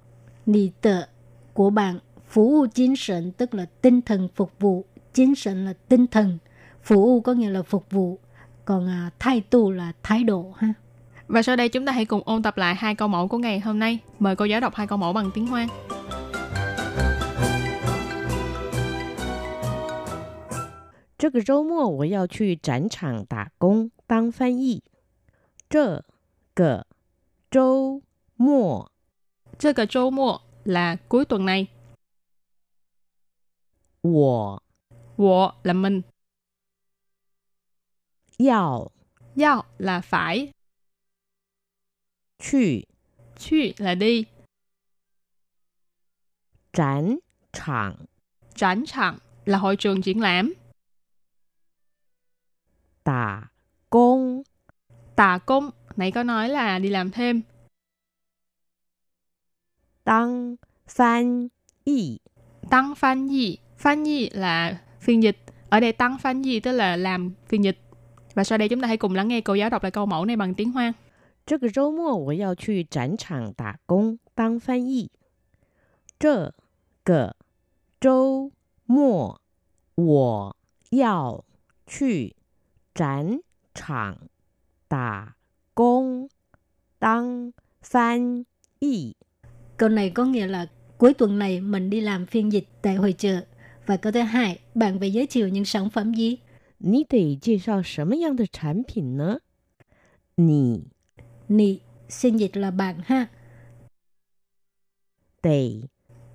[0.46, 1.02] Nì tờ
[1.52, 1.98] của bạn.
[2.28, 6.38] Phục vụ精神tức là tinh thần phục vụ.精神là tinh thần.
[6.82, 8.18] Phục vụ có nghĩa là phục vụ.
[8.64, 10.74] Còn à, thái độ là thái độ ha.
[11.28, 13.60] Và sau đây chúng ta hãy cùng ôn tập lại hai câu mẫu của ngày
[13.60, 13.98] hôm nay.
[14.18, 15.66] Mời cô giáo đọc hai câu mẫu bằng tiếng Hoa.
[21.22, 24.82] 这个周末我要去展场打工 当翻译。
[25.68, 26.04] 这
[26.54, 26.86] 个
[27.50, 28.02] 周
[28.36, 28.92] 末
[29.58, 31.68] 这个周末 là cuối tuần này.
[34.02, 34.62] 我
[35.16, 36.02] Wo là mình.
[38.38, 38.92] 要
[39.36, 40.52] Yao là phải.
[42.38, 42.86] 去
[43.36, 44.26] Chu là đi.
[46.72, 47.18] 展
[47.52, 47.96] 场
[48.54, 50.54] 展场là hội trường triển lãm.
[53.04, 53.50] 打
[53.90, 54.42] 工
[55.16, 57.42] Tà công, nãy có nói là đi làm thêm.
[60.04, 61.50] 当翻
[61.84, 62.20] 译
[62.70, 63.58] Tăng phan yi.
[63.76, 65.38] Phan yi là phiên dịch.
[65.68, 67.78] Ở đây tăng phan yi tức là làm phiên dịch.
[68.34, 70.24] Và sau đây chúng ta hãy cùng lắng nghe cô giáo đọc lại câu mẫu
[70.24, 70.94] này bằng tiếng Hoa.
[71.44, 75.10] 这个周末我要去展场打工当翻译。
[76.18, 76.54] 这
[77.02, 77.36] 个
[78.00, 78.52] 周
[78.86, 79.40] 末
[79.96, 80.56] 我
[80.90, 81.44] 要
[81.84, 82.36] 去
[82.94, 83.40] 展
[83.76, 84.28] 场
[84.88, 85.36] 打
[85.74, 86.28] 工
[86.98, 88.44] 当翻
[88.80, 89.16] 译。
[89.76, 90.66] Câu này có nghĩa là
[90.98, 93.44] cuối tuần này mình đi làm phiên dịch tại hội chợ.
[93.86, 96.38] Và câu thứ hai, bạn phải giới thiệu những sản phẩm gì?
[96.78, 99.38] 你得介绍什么样的产品呢？
[100.36, 100.90] 你
[101.48, 103.28] Nì, phiên dịch là bạn ha.
[105.42, 105.88] 得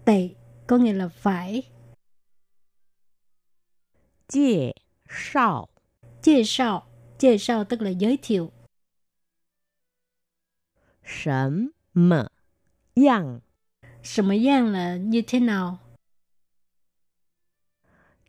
[0.05, 0.29] Tệ
[0.67, 1.63] có nghĩa là phải.
[4.27, 4.75] 介
[5.07, 5.69] 绍
[6.21, 6.87] Chia sao,
[7.21, 8.51] chia sao tức là giới thiệu.
[11.03, 12.29] 什么
[12.95, 13.41] 样
[14.03, 15.79] 什么样là như thế nào?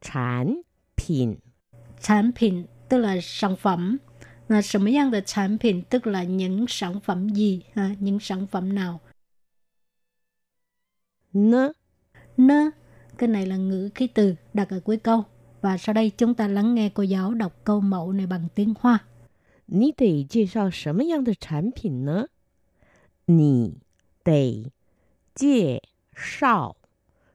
[0.01, 0.62] 产
[0.96, 1.38] 品
[2.01, 3.98] Sản品tức là sản phẩm.
[4.48, 7.94] Là 什么样的产品 tức là những sản phẩm gì, ha?
[8.01, 9.01] những sản phẩm nào.
[11.33, 11.72] 呢？
[12.37, 12.70] Nơ,
[13.16, 15.24] cái này là ngữ khí từ đặt ở cuối câu.
[15.62, 18.74] Và sau đây chúng ta lắng nghe cô giáo đọc câu mẫu này bằng tiếng
[18.81, 18.98] Hoa.
[19.70, 22.29] 你得介绍什么样的产品呢？
[23.27, 23.81] 你
[24.24, 24.72] 得
[25.35, 25.83] 介
[26.14, 26.77] 绍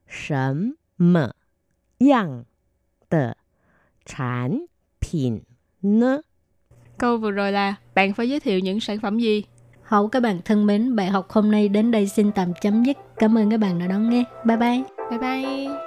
[0.08, 1.36] 什么
[2.00, 2.46] 样
[3.10, 3.38] 的
[4.04, 4.68] 产
[5.00, 5.44] 品
[5.82, 6.22] 呢？
[6.98, 9.44] Câu vừa rồi là bạn phải giới thiệu những sản phẩm gì?
[9.84, 12.98] Hậu các bạn thân mến, bài học hôm nay đến đây xin tạm chấm dứt.
[13.16, 14.24] Cảm ơn các bạn đã đón nghe.
[14.46, 14.84] Bye bye.
[15.10, 15.87] Bye bye.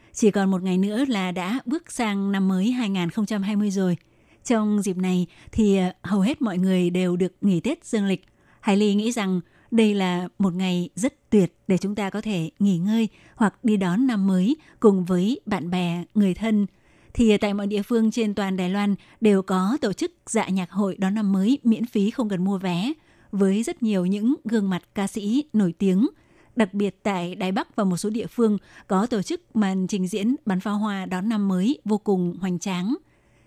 [0.13, 3.97] chỉ còn một ngày nữa là đã bước sang năm mới 2020 rồi.
[4.43, 8.25] Trong dịp này thì ờ, hầu hết mọi người đều được nghỉ Tết dương lịch.
[8.59, 12.49] Hải Ly nghĩ rằng đây là một ngày rất tuyệt để chúng ta có thể
[12.59, 16.67] nghỉ ngơi hoặc đi đón năm mới cùng với bạn bè, người thân.
[17.13, 20.71] Thì tại mọi địa phương trên toàn Đài Loan đều có tổ chức dạ nhạc
[20.71, 22.93] hội đón năm mới miễn phí không cần mua vé
[23.31, 26.07] với rất nhiều những gương mặt ca sĩ nổi tiếng.
[26.55, 30.07] Đặc biệt tại Đài Bắc và một số địa phương có tổ chức màn trình
[30.07, 32.95] diễn bắn pháo hoa đón năm mới vô cùng hoành tráng.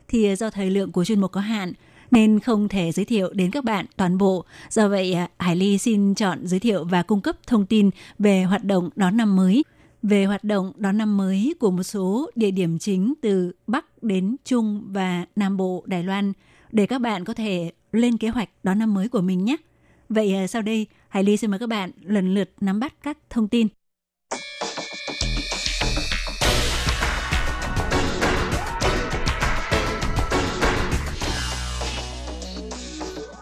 [0.09, 1.73] Thì à, do thời lượng của chuyên mục có hạn,
[2.11, 4.45] nên không thể giới thiệu đến các bạn toàn bộ.
[4.71, 8.43] Do vậy, à, Hải Ly xin chọn giới thiệu và cung cấp thông tin về
[8.43, 9.65] hoạt động đón năm mới,
[10.03, 14.37] về hoạt động đón năm mới của một số địa điểm chính từ Bắc đến
[14.45, 16.33] Trung và Nam Bộ Đài Loan
[16.73, 19.57] để các bạn có thể lên kế hoạch đón năm mới của mình nhé.
[20.09, 23.19] Vậy à, sau đây, Hải Ly xin mời các bạn lần lượt nắm bắt các
[23.31, 23.69] thông tin.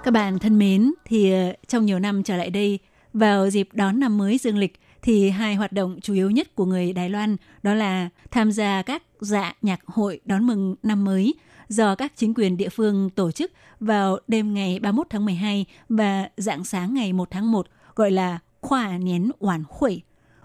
[0.05, 2.79] Các bạn thân mến, thì ờ, trong nhiều năm trở lại đây,
[3.13, 6.65] vào dịp đón năm mới dương lịch thì hai hoạt động chủ yếu nhất của
[6.65, 11.35] người Đài Loan đó là tham gia các dạ nhạc hội đón mừng năm mới
[11.69, 16.29] do các chính quyền địa phương tổ chức vào đêm ngày 31 tháng 12 và
[16.37, 20.03] dạng sáng ngày 1 tháng 1 gọi là Khoa Niên Oản Hội.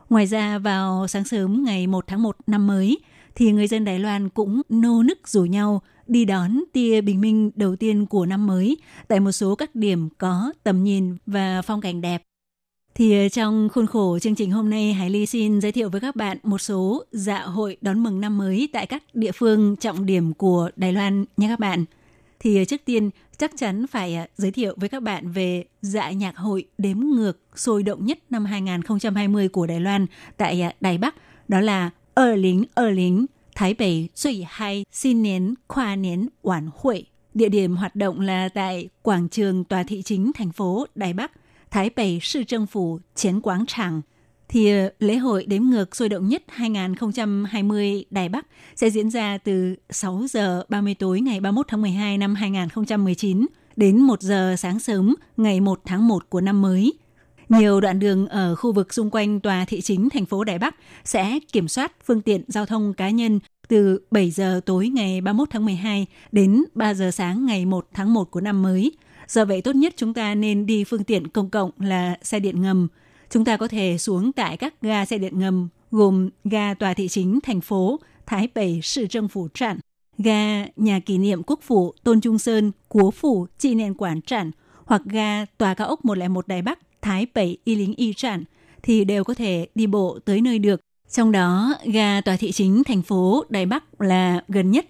[0.09, 2.97] Ngoài ra, vào sáng sớm ngày 1 tháng 1 năm mới,
[3.35, 7.51] thì người dân Đài Loan cũng nô nức rủ nhau đi đón tia bình minh
[7.55, 8.77] đầu tiên của năm mới
[9.07, 12.23] tại một số các điểm có tầm nhìn và phong cảnh đẹp.
[12.97, 16.01] Thì ờ, trong khuôn khổ chương trình hôm nay, Hải Ly xin giới thiệu với
[16.01, 20.05] các bạn một số dạ hội đón mừng năm mới tại các địa phương trọng
[20.05, 21.85] điểm của Đài Loan nha các bạn.
[22.39, 26.11] Thì ờ, trước tiên, chắc chắn phải ờ, giới thiệu với các bạn về dạ
[26.11, 30.05] nhạc hội đếm ngược sôi động nhất năm 2020 của Đài Loan
[30.37, 31.15] tại Đài Bắc,
[31.47, 37.05] đó là 2020 Thái Bể Duy Hai Xin Nén Khoa Nén quản Hội.
[37.33, 41.31] Địa điểm hoạt động là tại quảng trường tòa thị chính thành phố Đài Bắc–
[41.70, 44.02] Thái Bắc市政府前广场.
[44.48, 48.46] Thì ờ, lễ hội đếm ngược sôi động nhất 2020 Đài Bắc
[48.76, 53.46] sẽ diễn ra từ 6 giờ 30 tối ngày 31 tháng 12 năm 2019
[53.76, 56.92] đến 1 giờ sáng sớm ngày 1 tháng 1 của năm mới.
[57.48, 60.76] Nhiều đoạn đường ở khu vực xung quanh tòa thị chính thành phố Đài Bắc
[61.04, 65.48] sẽ kiểm soát phương tiện giao thông cá nhân từ 7 giờ tối ngày 31
[65.50, 68.92] tháng 12 đến 3 giờ sáng ngày 1 tháng 1 của năm mới.
[69.28, 72.62] Do vậy tốt nhất chúng ta nên đi phương tiện công cộng là xe điện
[72.62, 72.88] ngầm.
[73.30, 77.08] Chúng ta có thể xuống tại các ga xe điện ngầm gồm ga tòa thị
[77.08, 79.78] chính thành phố Thái Bắc市政府站,
[80.18, 84.50] ga nhà kỷ niệm quốc phủ Tôn Trung Sơn, Quốc phủ Trị niệm Quản Trản
[84.84, 88.44] hoặc ga tòa cao ốc 101 Đài Bắc Thái Bảy Y Lính Y Trản
[88.82, 90.80] thì đều có thể đi bộ tới nơi được.
[91.10, 94.86] Trong đó, ga tòa thị chính thành phố Đài Bắc là gần nhất.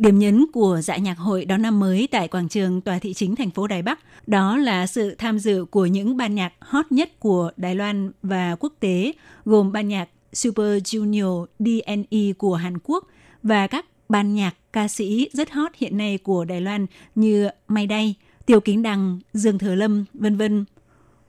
[0.00, 3.36] Điểm nhấn của dạ nhạc hội đón năm mới tại quảng trường tòa thị chính
[3.36, 7.20] thành phố Đài Bắc đó là sự tham dự của những ban nhạc hot nhất
[7.20, 9.12] của Đài Loan và quốc tế,
[9.44, 13.06] gồm ban nhạc Super Junior DNE của Hàn Quốc
[13.42, 17.86] và các ban nhạc ca sĩ rất hot hiện nay của Đài Loan như Mai
[17.86, 18.14] Đay,
[18.46, 20.64] Tiêu Kính Đằng, Dương Thừa Lâm, vân vân.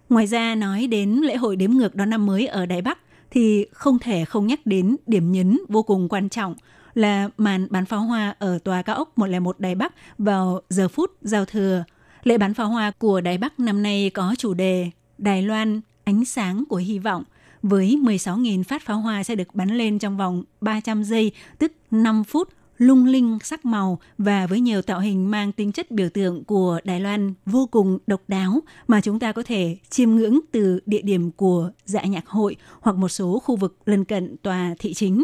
[0.09, 2.99] Ngoài ra nói đến lễ hội đếm ngược đón năm mới ở Đài Bắc
[3.31, 6.55] thì không thể không nhắc đến điểm nhấn vô cùng quan trọng
[6.93, 11.11] là màn bắn pháo hoa ở tòa cao ốc 101 Đài Bắc vào giờ phút
[11.21, 11.83] giao thừa.
[12.23, 16.25] Lễ bắn pháo hoa của Đài Bắc năm nay có chủ đề Đài Loan, ánh
[16.25, 17.23] sáng của hy vọng
[17.63, 22.23] với 16.000 phát pháo hoa sẽ được bắn lên trong vòng 300 giây, tức 5
[22.23, 26.43] phút, lung linh sắc màu và với nhiều tạo hình mang tính chất biểu tượng
[26.43, 30.79] của Đài Loan vô cùng độc đáo mà chúng ta có thể chiêm ngưỡng từ
[30.85, 34.93] địa điểm của dạ nhạc hội hoặc một số khu vực lân cận tòa thị
[34.93, 35.23] chính.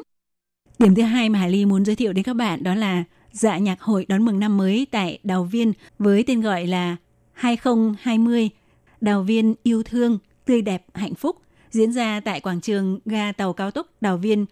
[0.79, 3.57] Điểm thứ hai mà Hải Ly muốn giới thiệu đến các bạn đó là dạ
[3.57, 6.95] nhạc hội đón mừng năm mới tại Đào Viên với tên gọi là
[7.33, 8.49] 2020
[9.01, 11.35] Đào Viên yêu thương, tươi đẹp, hạnh phúc
[11.71, 14.45] diễn ra tại quảng trường ga tàu cao tốc Đào Viên,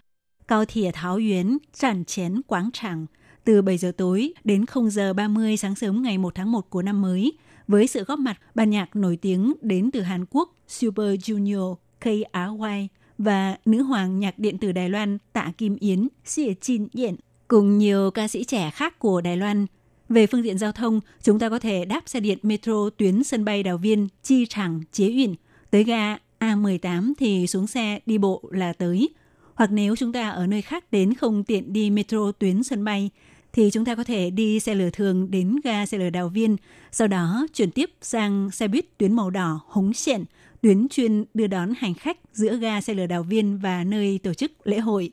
[0.48, 3.06] Cao thỉa Tháo Yến, Tràn Chén Quảng Tràng
[3.44, 6.82] từ 7 giờ tối đến 0 giờ 30 sáng sớm ngày 1 tháng 1 của
[6.82, 7.34] năm mới
[7.68, 12.88] với sự góp mặt ban nhạc nổi tiếng đến từ Hàn Quốc Super Junior KRY
[13.18, 17.16] và nữ hoàng nhạc điện tử Đài Loan Tạ Kim Yến, Xie Chin Yện
[17.47, 19.66] cùng nhiều ca sĩ trẻ khác của Đài Loan.
[20.09, 23.45] Về phương tiện giao thông, chúng ta có thể đáp xe điện metro tuyến sân
[23.45, 25.36] bay Đào Viên, Chi Tràng, Chế Uyển
[25.72, 29.09] tới ga A18 thì xuống xe đi bộ là tới.
[29.55, 33.09] Hoặc nếu chúng ta ở nơi khác đến không tiện đi metro tuyến sân bay
[33.53, 36.57] thì chúng ta có thể đi xe lửa thường đến ga xe lửa Đào Viên,
[36.91, 40.24] sau đó chuyển tiếp sang xe buýt tuyến màu đỏ Hống Xiển,
[40.66, 44.34] tuyến chuyên đưa đón hành khách giữa ga xe lửa Đào Viên và nơi tổ
[44.34, 45.11] chức lễ hội.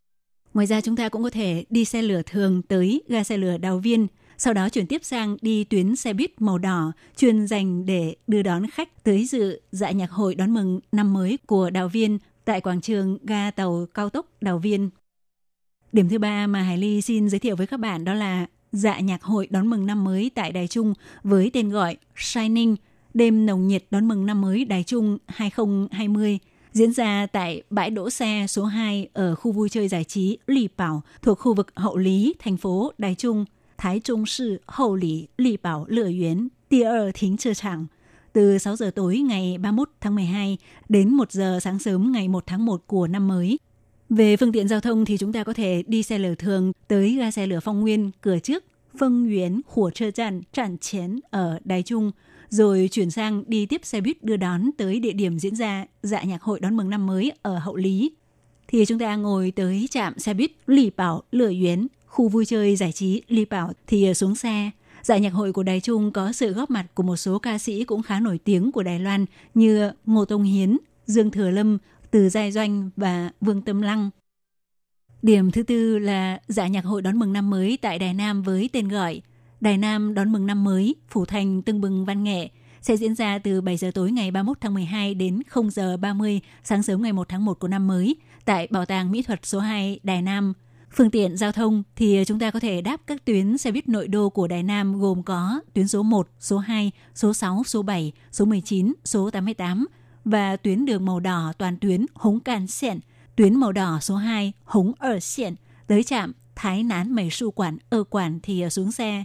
[0.55, 3.59] Ngoài ra chúng ta cũng có thể đi xe lửa thường tới ga xe lửa
[3.59, 4.07] Đào Viên,
[4.38, 8.42] sau đó chuyển tiếp sang đi tuyến xe buýt màu đỏ chuyên dành để đưa
[8.42, 12.61] đón khách tới dự dạ nhạc hội đón mừng năm mới của Đào Viên tại
[12.61, 14.90] quảng trường ga tàu cao tốc Đào Viên.
[15.92, 19.00] Điểm thứ ba mà Hải Ly xin giới thiệu với các bạn đó là dạ
[19.00, 22.76] nhạc hội đón mừng năm mới tại Đài Trung với tên gọi Shining,
[23.15, 26.39] đêm nồng nhiệt đón mừng năm mới Đài Trung 2020
[26.73, 30.69] diễn ra tại bãi đỗ xe số 2 ở khu vui chơi giải trí Lì
[30.77, 33.45] Bảo thuộc khu vực Hậu Lý, thành phố Đài Trung,
[33.79, 37.87] Thái Trung Sư Hậu Lý Lì Bảo Lửa Yến, Tia Thính Trơ Tràng
[38.33, 40.59] từ 6 giờ tối ngày 31 tháng 12
[40.89, 43.59] đến 1 giờ sáng sớm ngày 1 tháng 1 của năm mới.
[44.11, 47.17] Về phương tiện giao thông thì chúng ta có thể đi xe lửa thường tới
[47.17, 48.65] ga xe lửa Phong Nguyên cửa trước
[48.99, 49.61] Phân Yến
[49.95, 52.11] Trơ Trạm Trạm Chén ở Đài Trung,
[52.53, 56.22] rồi chuyển sang đi tiếp xe buýt đưa đón tới địa điểm diễn ra dạ
[56.22, 58.12] nhạc hội đón mừng năm mới ở Hậu Lý.
[58.68, 62.76] Thì chúng ta ngồi tới trạm xe buýt Lì Bảo Lửa Yến, khu vui chơi
[62.76, 64.70] giải trí Lì Bảo thì ờ, xuống xe.
[65.03, 67.84] Dạ nhạc hội của Đài Trung có sự góp mặt của một số ca sĩ
[67.84, 71.78] cũng khá nổi tiếng của Đài Loan như Ngô Tông Hiến, Dương Thừa Lâm,
[72.11, 74.11] Từ Giai Doanh và Vương Tâm Lăng.
[75.22, 78.70] Điểm thứ tư là dạ nhạc hội đón mừng năm mới tại Đài Nam với
[78.72, 79.22] tên gọi
[79.63, 82.49] Đài Nam đón mừng năm mới, phủ thành tưng bừng văn nghệ
[82.81, 86.41] sẽ diễn ra từ 7 giờ tối ngày 31 tháng 12 đến 0 giờ 30
[86.65, 89.59] sáng sớm ngày 1 tháng 1 của năm mới tại Bảo tàng Mỹ thuật số
[89.59, 90.53] 2 Đài Nam.
[90.97, 94.09] Phương tiện giao thông thì chúng ta có thể đáp các tuyến xe buýt nội
[94.09, 98.13] đô của Đài Nam gồm có tuyến số 1, số 2, số 6, số 7,
[98.33, 99.87] số 19, số 88
[100.25, 103.01] và tuyến đường màu đỏ toàn tuyến Hống Can Xẹn,
[103.37, 105.55] tuyến màu đỏ số 2 Hống Ở Xẹn
[105.87, 109.25] tới trạm Thái Nán 美 Su Quản Ơ Quản thì xuống xe.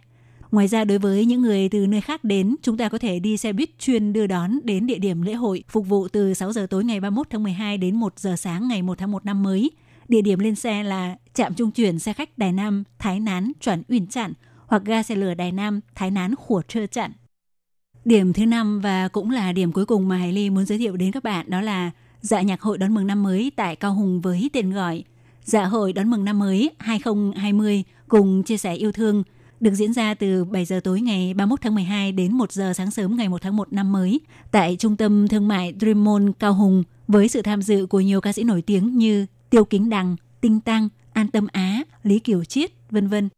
[0.52, 3.38] Ngoài ra đối với những người từ nơi khác đến, chúng ta có thể đi
[3.38, 6.68] xe buýt chuyên đưa đón đến địa điểm lễ hội, phục vụ từ 6 giờ
[6.70, 9.72] tối ngày 31 tháng 12 đến 1 giờ sáng ngày 1 tháng 1 năm mới.
[10.08, 13.84] Địa điểm lên xe là trạm trung chuyển xe khách Đài Nam, Thái Nán, Chuẩn
[13.88, 14.34] Uyển Chặn
[14.68, 17.12] hoặc ga xe lửa Đài Nam, Thái Nán, Khủa Trơ Chặn.
[18.06, 20.98] Điểm thứ năm và cũng là điểm cuối cùng mà Hải Ly muốn giới thiệu
[20.98, 21.91] đến các bạn đó là
[22.22, 25.04] dạ nhạc hội đón mừng năm mới tại Cao Hùng với tên gọi
[25.43, 29.24] Dạ hội đón mừng năm mới 2020 cùng chia sẻ yêu thương
[29.60, 32.91] được diễn ra từ 7 giờ tối ngày 31 tháng 12 đến 1 giờ sáng
[32.91, 34.20] sớm ngày 1 tháng 1 năm mới
[34.51, 38.22] tại Trung tâm Thương mại Dream Mall Cao Hùng với sự tham dự của nhiều
[38.22, 42.43] ca sĩ nổi tiếng như Tiêu Kính Đằng, Tinh Tăng, An Tâm Á, Lý Kiều
[42.43, 43.30] Chiết, vân vân.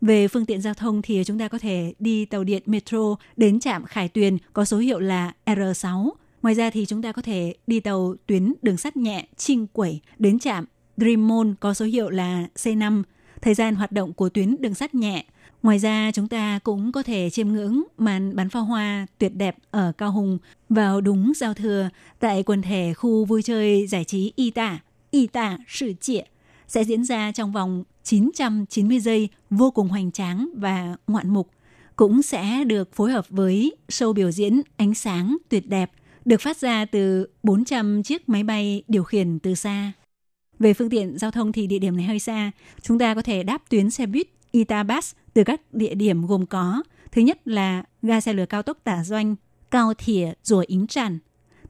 [0.00, 3.60] Về phương tiện giao thông thì chúng ta có thể đi tàu điện metro đến
[3.60, 6.10] trạm Khải Tuyền có số hiệu là R6.
[6.42, 10.00] Ngoài ra thì chúng ta có thể đi tàu tuyến đường sắt nhẹ Trinh Quẩy
[10.18, 10.64] đến trạm
[10.96, 13.02] Dream Mall có số hiệu là C5.
[13.42, 15.24] Thời gian hoạt động của tuyến đường sắt nhẹ
[15.64, 19.56] Ngoài ra chúng ta cũng có thể chiêm ngưỡng màn bắn pháo hoa tuyệt đẹp
[19.70, 20.38] ở Cao Hùng
[20.68, 21.88] vào đúng giao thừa
[22.20, 24.78] tại quần thể khu vui chơi giải trí Y Tạ,
[25.10, 26.22] Y Tạ Sự Trịa
[26.68, 31.50] sẽ diễn ra trong vòng 990 giây vô cùng hoành tráng và ngoạn mục.
[31.96, 35.90] Cũng sẽ được phối hợp với show biểu diễn ánh sáng tuyệt đẹp
[36.24, 39.92] được phát ra từ 400 chiếc máy bay điều khiển từ xa.
[40.58, 42.50] Về phương tiện giao thông thì địa điểm này hơi xa.
[42.82, 46.82] Chúng ta có thể đáp tuyến xe buýt Itabas từ các địa điểm gồm có
[47.12, 49.36] thứ nhất là ga xe lửa cao tốc Tả Doanh,
[49.70, 51.18] Cao Thỉa rùa Ính Tràn.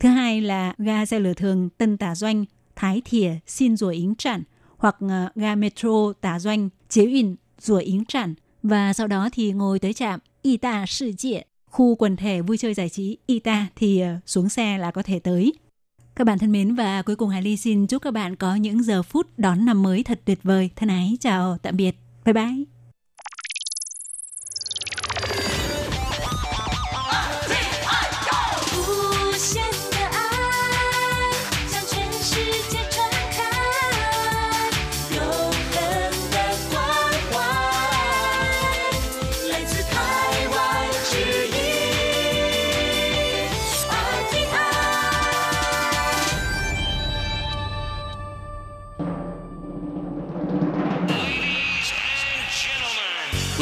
[0.01, 2.45] Thứ hai là ga xe lửa thường Tân Tả Doanh,
[2.77, 4.43] Thái Thỉa Xin rùa Ính Tràn
[4.77, 9.53] hoặc ờ, ga metro Tả Doanh, Chế Uyển rùa Ính Tràn và sau đó thì
[9.53, 13.39] ngồi tới trạm Y Ta Sự Trịa, khu quần thể vui chơi giải trí Y
[13.39, 15.53] Ta thì ờ, xuống xe là có thể tới.
[16.17, 18.83] Các bạn thân mến và cuối cùng Hải Ly xin chúc các bạn có những
[18.83, 20.71] giờ phút đón năm mới thật tuyệt vời.
[20.77, 21.97] Thân ái, chào, tạm biệt.
[22.25, 22.74] Bye bye.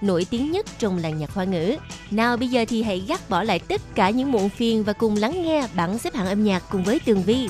[0.00, 1.76] nổi tiếng nhất trong làng nhạc hoa ngữ.
[2.10, 5.16] Nào bây giờ thì hãy gác bỏ lại tất cả những muộn phiền và cùng
[5.16, 7.48] lắng nghe bảng xếp hạng âm nhạc cùng với Tường Vi.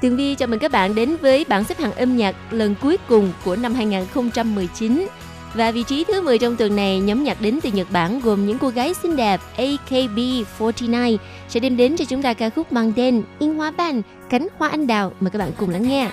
[0.00, 2.96] Tường Vi chào mừng các bạn đến với bảng xếp hạng âm nhạc lần cuối
[3.08, 5.06] cùng của năm 2019.
[5.54, 8.46] Và vị trí thứ 10 trong tuần này, nhóm nhạc đến từ Nhật Bản gồm
[8.46, 11.16] những cô gái xinh đẹp AKB49
[11.48, 14.68] sẽ đem đến cho chúng ta ca khúc mang tên Yên Hoa Ban, Cánh Hoa
[14.68, 15.12] Anh Đào.
[15.20, 16.10] Mời các bạn cùng lắng nghe.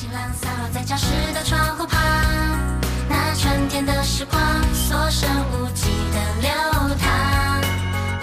[0.00, 2.00] 晴朗洒落在教室的窗户旁，
[3.08, 4.40] 那春天的时光
[4.72, 6.50] 所剩无几的流
[6.94, 7.60] 淌。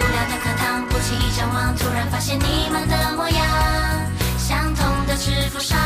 [0.00, 3.46] 聊的课堂，不经意张望，突然发现你们的模样，
[4.38, 5.78] 相同的制服上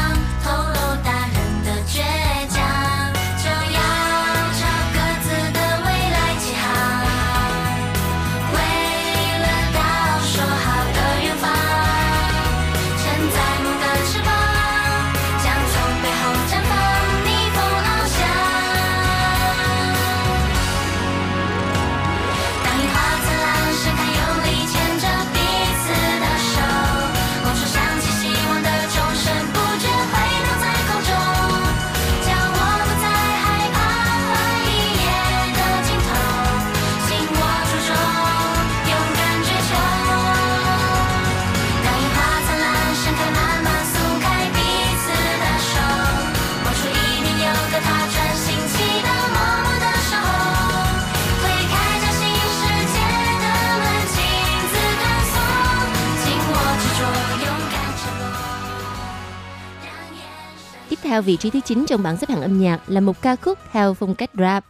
[61.11, 63.59] theo vị trí thứ 9 trong bảng xếp hạng âm nhạc là một ca khúc
[63.73, 64.65] theo phong cách rap.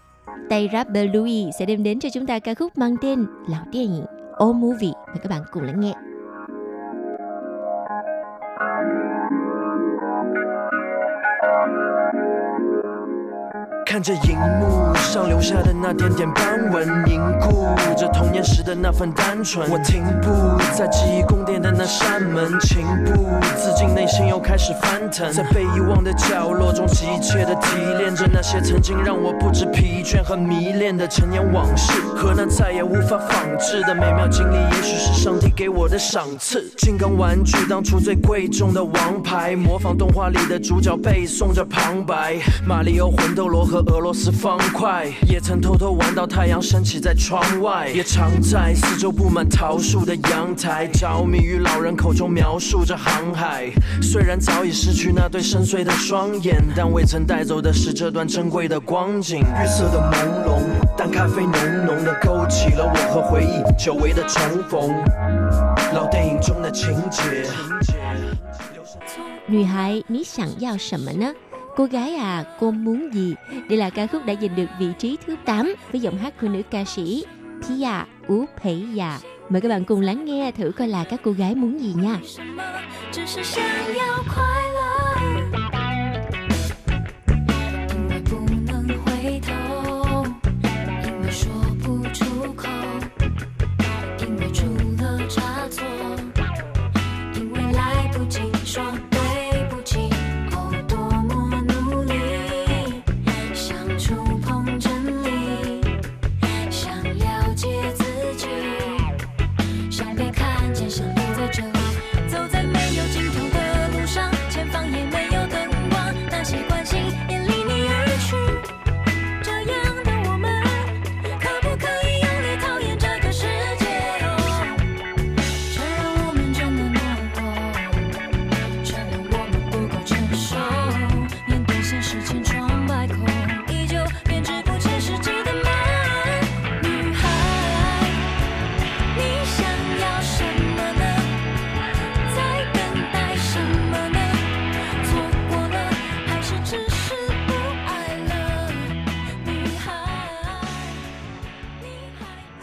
[0.50, 4.04] Tay rapper Louis sẽ đem đến cho chúng ta ca khúc mang tên Lão điện
[4.38, 4.92] ảnh Movie.
[5.06, 5.94] Mời các bạn cùng lắng nghe.
[13.90, 17.66] 看着荧幕上留下的那点点斑纹，凝固
[17.96, 19.68] 着童年时的那份单纯。
[19.68, 20.30] 我停步
[20.72, 23.26] 在记忆宫殿的那扇门，情不
[23.56, 25.32] 自禁，内心又开始翻腾。
[25.32, 36.70] 在被遗忘的角落中，急切地提炼着那些曾经让我不知疲倦和迷恋的陈年往事，和那再也无法仿制的美妙经历，也许是上帝给我的赏赐。
[36.78, 53.70] 金刚玩具当初最贵重的王牌，模仿动画里的主角背诵着旁白，马里奥魂斗罗和俄罗斯方块，也曾偷偷玩到太阳升起在窗外，也常在四周布满桃树的阳台，着迷于老人口中描述着航海。
[54.02, 59.40] 虽然早已失去那对深邃的双眼，但未曾带走的是这段珍贵的光景。
[59.40, 64.94] 绿色的朦胧，淡咖啡浓浓的勾起了我和回忆久违的重逢。
[65.94, 67.46] 老电影中的情节。
[69.46, 71.32] 女 hài, 你想要什么呢?
[71.79, 73.35] Cô gái à, cô muốn gì?
[73.69, 76.47] Đây là ca khúc đã giành được vị trí thứ 8 với giọng hát của
[76.47, 77.25] nữ ca sĩ
[77.67, 77.87] Pia
[78.27, 79.19] Ú Phẩy Dạ.
[79.49, 82.19] Mời các bạn cùng lắng nghe thử coi là các cô gái muốn gì nha.
[82.23, 82.63] 什么？
[83.11, 84.43] 只是想要快
[84.73, 85.08] 乐，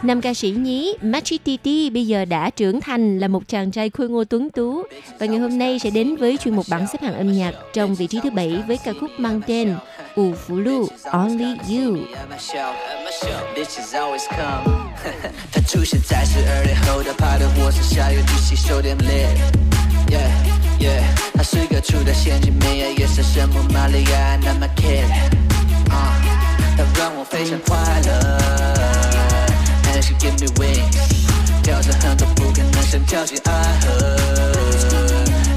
[0.07, 4.09] Nam ca sĩ nhí Machititi bây giờ đã trưởng thành là một chàng trai khôi
[4.09, 4.83] ngô tuấn tú
[5.19, 7.95] và ngày hôm nay sẽ đến với chuyên mục bảng xếp hạng âm nhạc trong
[7.95, 9.75] vị trí thứ bảy với ca khúc mang tên
[10.15, 11.97] U Phú Lu Only You.
[13.57, 14.65] ，bitches always come。
[15.53, 20.31] 他出现在十二点后的趴的火车下有举起手电 lit。Yeah
[20.81, 21.03] yeah，
[21.35, 25.07] 她是个处的陷阱妹呀，也是圣母玛利亚那么 kid。
[25.91, 26.21] 啊，
[26.77, 28.76] 她让我非常快乐，and she
[30.20, 30.98] Give me wings，
[31.64, 33.52] 跳着很多不可能想跳进爱
[33.82, 34.16] 河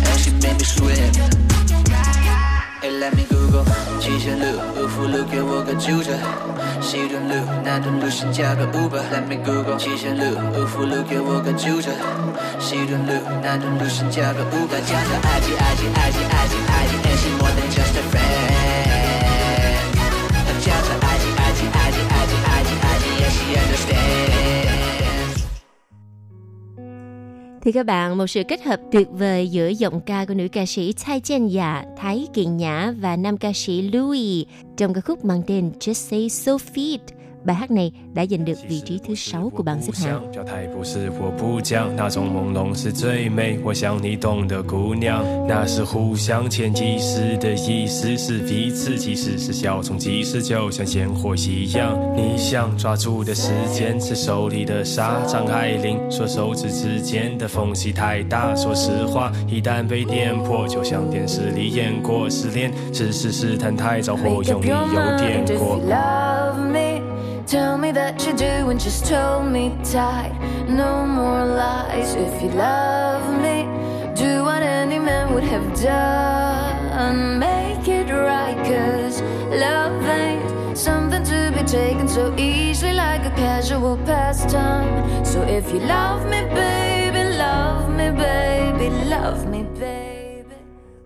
[0.04, 1.12] ，and she made me swim。
[2.82, 3.64] Hey, let me Google
[4.00, 4.44] 七线路、
[4.76, 6.12] 五福路，给我个住着。
[6.80, 9.02] 西屯路、南屯路，先叫个 Uber。
[9.12, 10.24] Let me Google 七线路、
[10.56, 11.92] 五福路，给我个住着。
[12.58, 14.68] 西屯路、南屯路，先叫个 Uber。
[14.70, 18.99] 他叫着爱情，爱情，爱情，爱情，爱情，and she more than just a friend。
[27.70, 30.92] Thì các bạn, một sự kết hợp tuyệt vời giữa giọng ca của nữ ca sĩ
[30.92, 34.44] Thái Chen Dạ, Thái kiện Nhã và nam ca sĩ Louis
[34.76, 36.98] trong ca khúc mang tên Just Say So Fit.
[37.45, 40.31] Bài hát này đã giành được vị trí thứ 6 của bảng xếp hạng.
[40.33, 43.59] 叫太不是我不讲，那种朦胧是最美。
[43.63, 51.95] 我想你懂的，姑娘，那是互相前几时的意思，是彼此即使是小虫，即使就像鲜活一样。
[52.15, 58.55] 你想抓住的时间是手里的沙，张爱玲说手指之间的缝隙太大。
[58.55, 66.28] 说实话，一旦被点破，就像电视里演过失恋，只是试探太早或 Make 用 up 力 your 有 mind 点 if 过 you。love me.
[66.28, 66.28] Tell
[67.90, 70.32] Me that you do and just hold me tight.
[70.68, 73.66] No more lies if you love me.
[74.14, 77.38] Do what any man would have done.
[77.38, 83.98] Make it right, cause love ain't something to be taken so easily like a casual
[84.06, 85.24] pastime.
[85.24, 90.56] So if you love me, baby, love me, baby, love me, baby.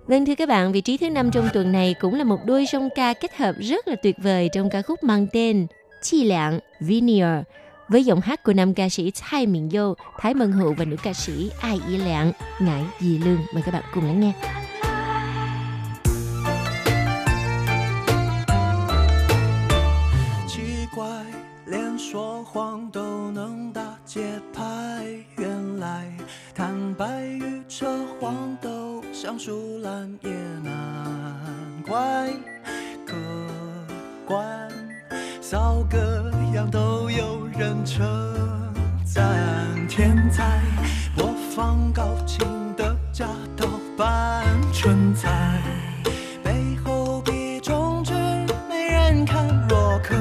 [0.07, 2.67] Vâng thưa các bạn, vị trí thứ năm trong tuần này cũng là một đôi
[2.67, 5.67] song ca kết hợp rất là tuyệt vời trong ca khúc mang tên
[6.05, 7.43] Chi Lạng Veneer
[7.89, 10.97] với giọng hát của nam ca sĩ Thái miệng Dô, Thái Mân Hữu và nữ
[11.03, 13.41] ca sĩ Ai y Lạng, Ngải Dì Lương.
[13.55, 14.33] Mời các bạn cùng lắng nghe.
[20.49, 20.61] 奇
[34.27, 34.64] 怪，
[35.55, 38.05] 到各样都有人称
[39.05, 39.25] 赞
[39.89, 40.61] 天才，
[41.17, 42.45] 播放高清
[42.77, 43.25] 的假
[43.57, 43.65] 盗
[43.97, 45.63] 般蠢材，
[46.43, 48.13] 背后比中指
[48.69, 50.17] 没人看弱科。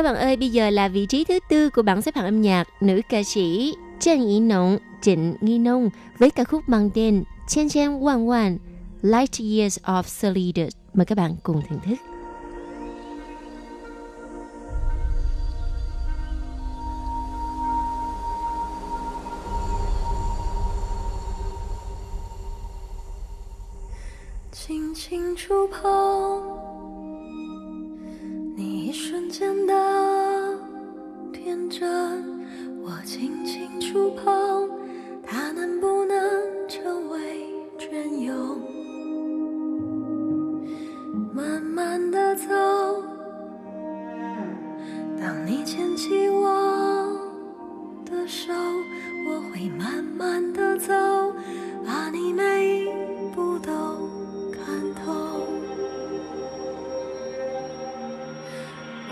[0.00, 2.40] Các bạn ơi, bây giờ là vị trí thứ tư của bảng xếp hạng âm
[2.40, 7.24] nhạc nữ ca sĩ Trần Ý Nông, Trịnh Nghi Nông với ca khúc mang tên
[7.48, 8.56] Chen Chen Wan Wan
[9.02, 10.72] Light Years of Solidus.
[10.94, 11.96] Mời các bạn cùng thưởng thức.
[24.52, 26.69] Xin xin chú phong
[28.90, 30.58] 一瞬间的
[31.32, 31.88] 天真，
[32.82, 34.68] 我轻轻触碰
[35.22, 36.18] 它，能不能
[36.66, 37.46] 成为
[37.78, 38.60] 隽永？
[41.32, 42.48] 慢慢的走，
[45.20, 46.50] 当你牵起我
[48.04, 48.52] 的手，
[49.28, 50.92] 我会慢慢的走，
[51.86, 52.88] 把你每一
[53.36, 53.70] 步都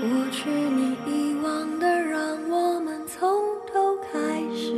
[0.01, 3.29] 过去你遗忘的，让我们从
[3.67, 4.73] 头开始。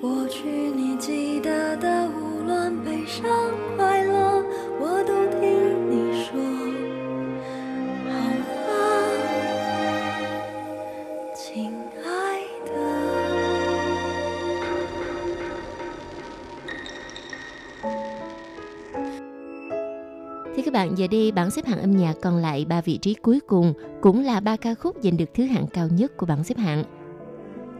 [0.00, 3.30] 过去你记得的，无论悲伤、
[3.76, 4.07] 快乐。
[20.57, 23.39] Thưa các bạn, giờ đây bảng xếp hạng âm nhạc còn lại ba vị trí cuối
[23.47, 26.57] cùng cũng là ba ca khúc giành được thứ hạng cao nhất của bảng xếp
[26.57, 26.83] hạng.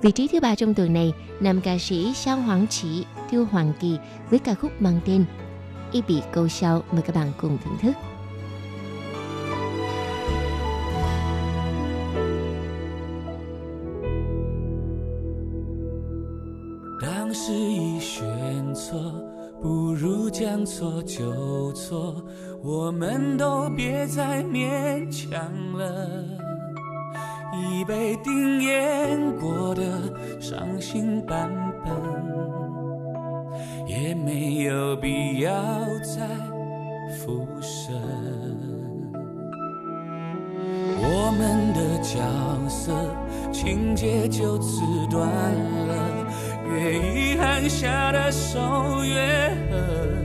[0.02, 3.74] Vị trí thứ ba trong tuần này, nam ca sĩ Sao Hoàng Chỉ, Tiêu Hoàng
[3.80, 3.98] Kỳ
[4.30, 5.26] với ca khúc mang tên
[5.92, 7.94] Y bị câu sau mời các bạn cùng thưởng thức.
[17.02, 18.24] 当时已选
[18.74, 18.98] 错，
[19.62, 22.16] 不如将错就错，
[22.63, 25.41] 我们都别再勉强
[25.73, 26.09] 了。
[27.61, 29.83] 已被定演过的
[30.41, 31.51] 伤心版
[31.85, 31.93] 本，
[33.87, 35.51] 也没有必要
[36.03, 36.29] 再
[37.17, 37.95] 复审。
[41.01, 42.21] 我们的角
[42.69, 42.93] 色
[43.53, 46.27] 情节就此断了。
[46.71, 50.18] 越遗憾下的手越狠，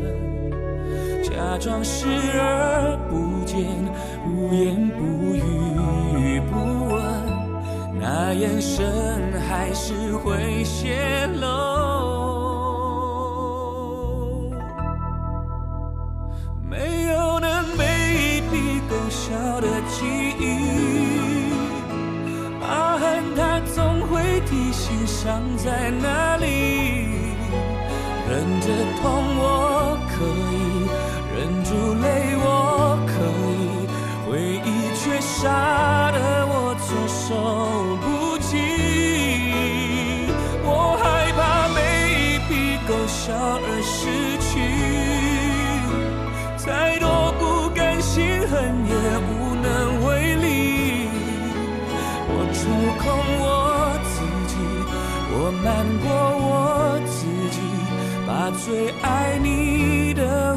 [1.44, 2.08] 假装视
[2.40, 3.60] 而不见，
[4.24, 6.54] 不言不语不
[6.88, 7.04] 问，
[8.00, 11.46] 那眼神还是会泄露。
[16.68, 17.84] 没有能被
[18.16, 20.06] 一笔勾销的记
[20.40, 21.52] 忆，
[22.62, 26.46] 疤痕它总会提醒伤在哪里。
[28.30, 28.68] 忍着
[29.02, 29.04] 痛
[29.38, 30.16] 我可
[30.56, 30.63] 以，
[35.44, 36.18] 杀得
[36.48, 37.36] 我措手
[38.00, 38.08] 不
[38.40, 38.56] 及。
[40.64, 41.04] 我害
[41.36, 41.78] 怕每
[42.16, 43.20] 一笔勾销
[43.60, 44.00] 而失
[44.40, 44.52] 去，
[46.56, 47.06] 再多
[47.38, 47.42] 不
[47.76, 48.56] 甘心恨
[48.88, 48.94] 也
[49.28, 49.32] 无
[49.62, 49.68] 能
[50.08, 50.48] 为力。
[52.30, 52.62] 我触
[53.04, 53.04] 空
[53.44, 53.44] 我
[54.08, 54.16] 自
[54.48, 54.56] 己，
[55.34, 55.68] 我瞒
[56.00, 56.08] 过
[56.40, 56.48] 我
[57.06, 57.20] 自
[57.52, 57.60] 己，
[58.26, 58.32] 把
[58.64, 58.64] 最
[59.02, 60.56] 爱你的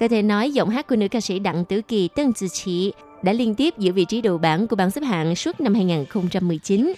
[0.00, 2.92] Có thể nói giọng hát của nữ ca sĩ Đặng Tử Kỳ Tân Từ Chỉ
[3.22, 6.92] đã liên tiếp giữ vị trí đầu bảng của bảng xếp hạng suốt năm 2019.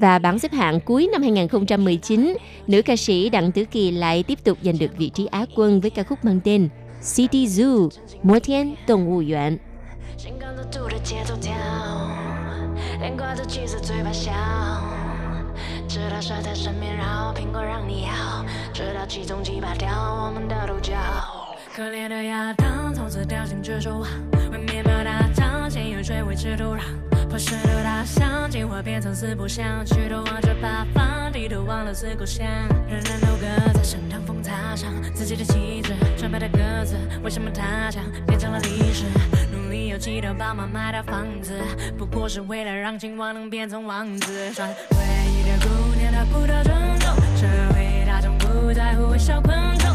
[0.00, 2.34] Và bảng xếp hạng cuối năm 2019,
[2.66, 5.80] nữ ca sĩ Đặng Tử Kỳ lại tiếp tục giành được vị trí Á quân
[5.80, 6.68] với ca khúc mang tên
[7.16, 7.88] City Zoo,
[8.22, 9.58] Mùa Thiên Động物园.
[10.18, 11.52] 心跟着兔的节奏跳，
[13.00, 14.30] 脸挂着橘子，嘴巴笑。
[15.88, 19.88] 直到蛇在身边绕，苹果让你咬，直到其中击败掉
[20.24, 20.94] 我们的主角。
[21.77, 24.09] 可怜的亚当从此掉进蜘蛛网，
[24.51, 26.79] 为面包打仗，先有水维持土壤。
[27.29, 32.47] 破石头大象，进化变成四不像，举头望着八方，低头忘了四故乡。
[32.89, 39.05] 人人都各在身上风擦伤自己的旗帜，纯白的鸽子，为什么它将变成了历史？
[39.51, 41.53] 努力有气的爸妈买套房子，
[41.95, 44.51] 不过是为了让青蛙能变成王子。
[44.51, 44.97] 穿唯
[45.29, 49.93] 一的姑娘，她不得尊重，社会大众不在乎微小昆虫，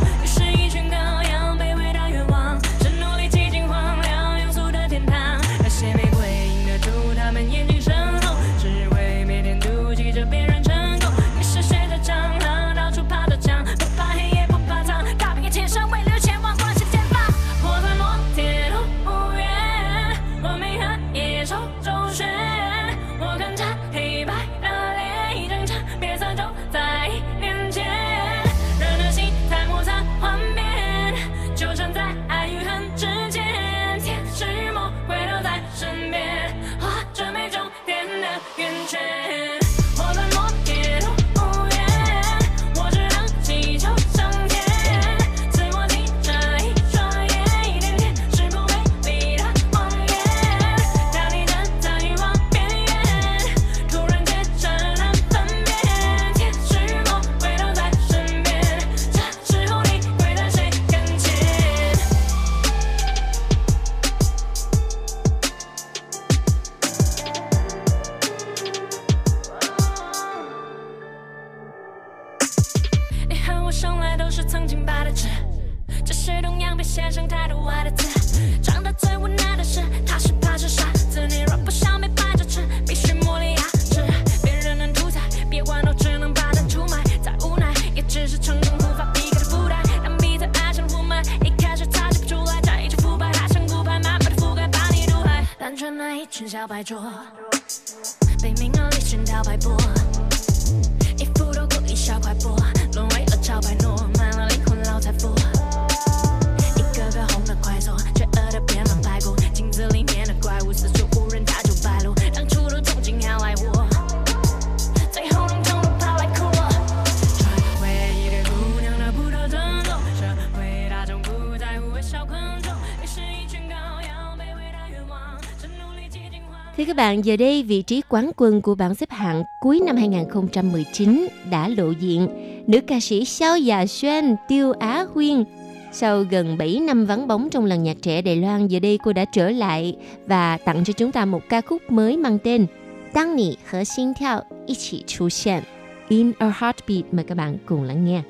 [127.12, 131.68] bạn, giờ đây vị trí quán quân của bảng xếp hạng cuối năm 2019 đã
[131.68, 132.28] lộ diện.
[132.68, 135.44] Nữ ca sĩ Xiao Yà Xuân, Tiêu Á Huyên.
[135.92, 139.14] Sau gần 7 năm vắng bóng trong lần nhạc trẻ Đài Loan, giờ đây cô
[139.14, 139.96] đã trở lại
[140.28, 142.68] và tặng cho chúng ta một ca khúc mới mang tên
[143.14, 145.64] 当你和心跳一起出现
[146.10, 147.06] In a Heartbeat.
[147.12, 148.24] Mời các bạn cùng lắng nghe.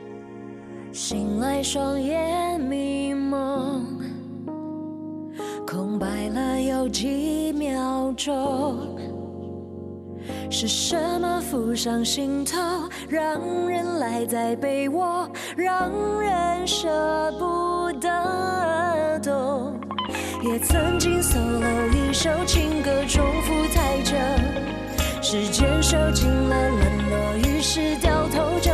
[0.93, 4.00] 醒来，双眼迷蒙，空
[6.02, 8.98] 白了有几秒钟。
[10.50, 12.58] 是什么浮上心头，
[13.08, 16.88] 让人赖在被窝，让人舍
[17.38, 19.78] 不得懂？
[20.42, 24.16] 也曾经 solo 一首情歌，重复太久，
[25.22, 28.72] 时间收紧了冷落，于是掉头就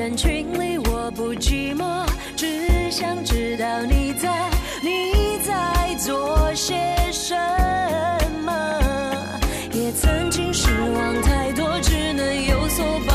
[0.00, 4.48] 人群里我不寂寞，只想知道你在，
[4.82, 6.74] 你在做些
[7.12, 7.36] 什
[8.42, 8.50] 么。
[9.70, 13.14] 也曾经失望太多，只能有所保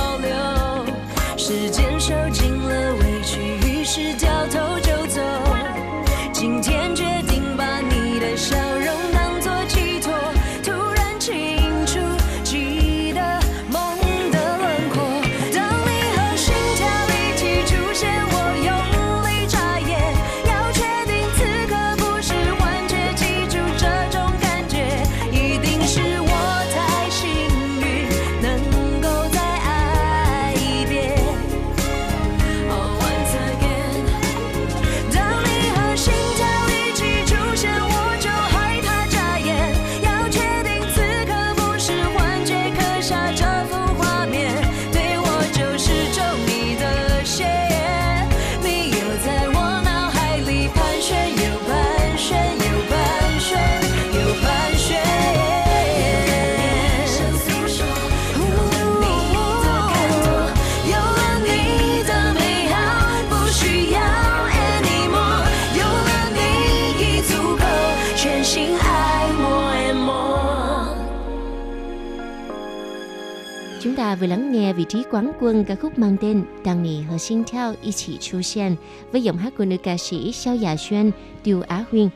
[74.15, 77.17] ta vừa lắng nghe vị trí quán quân ca khúc mang tên Đăng Nì Hờ
[77.17, 78.75] Xin Theo Y Chỉ Chu Sen
[79.11, 81.11] với giọng hát của nữ ca sĩ Xiao Dạ Xuân,
[81.43, 82.09] Tiêu Á Huyên.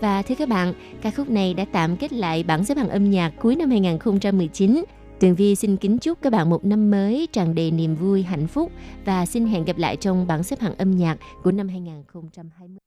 [0.00, 3.10] Và thưa các bạn, ca khúc này đã tạm kết lại bảng xếp hạng âm
[3.10, 4.84] nhạc cuối năm 2019.
[5.20, 8.46] Tường Vi xin kính chúc các bạn một năm mới tràn đầy niềm vui, hạnh
[8.46, 8.72] phúc
[9.04, 12.85] và xin hẹn gặp lại trong bảng xếp hạng âm nhạc của năm 2020.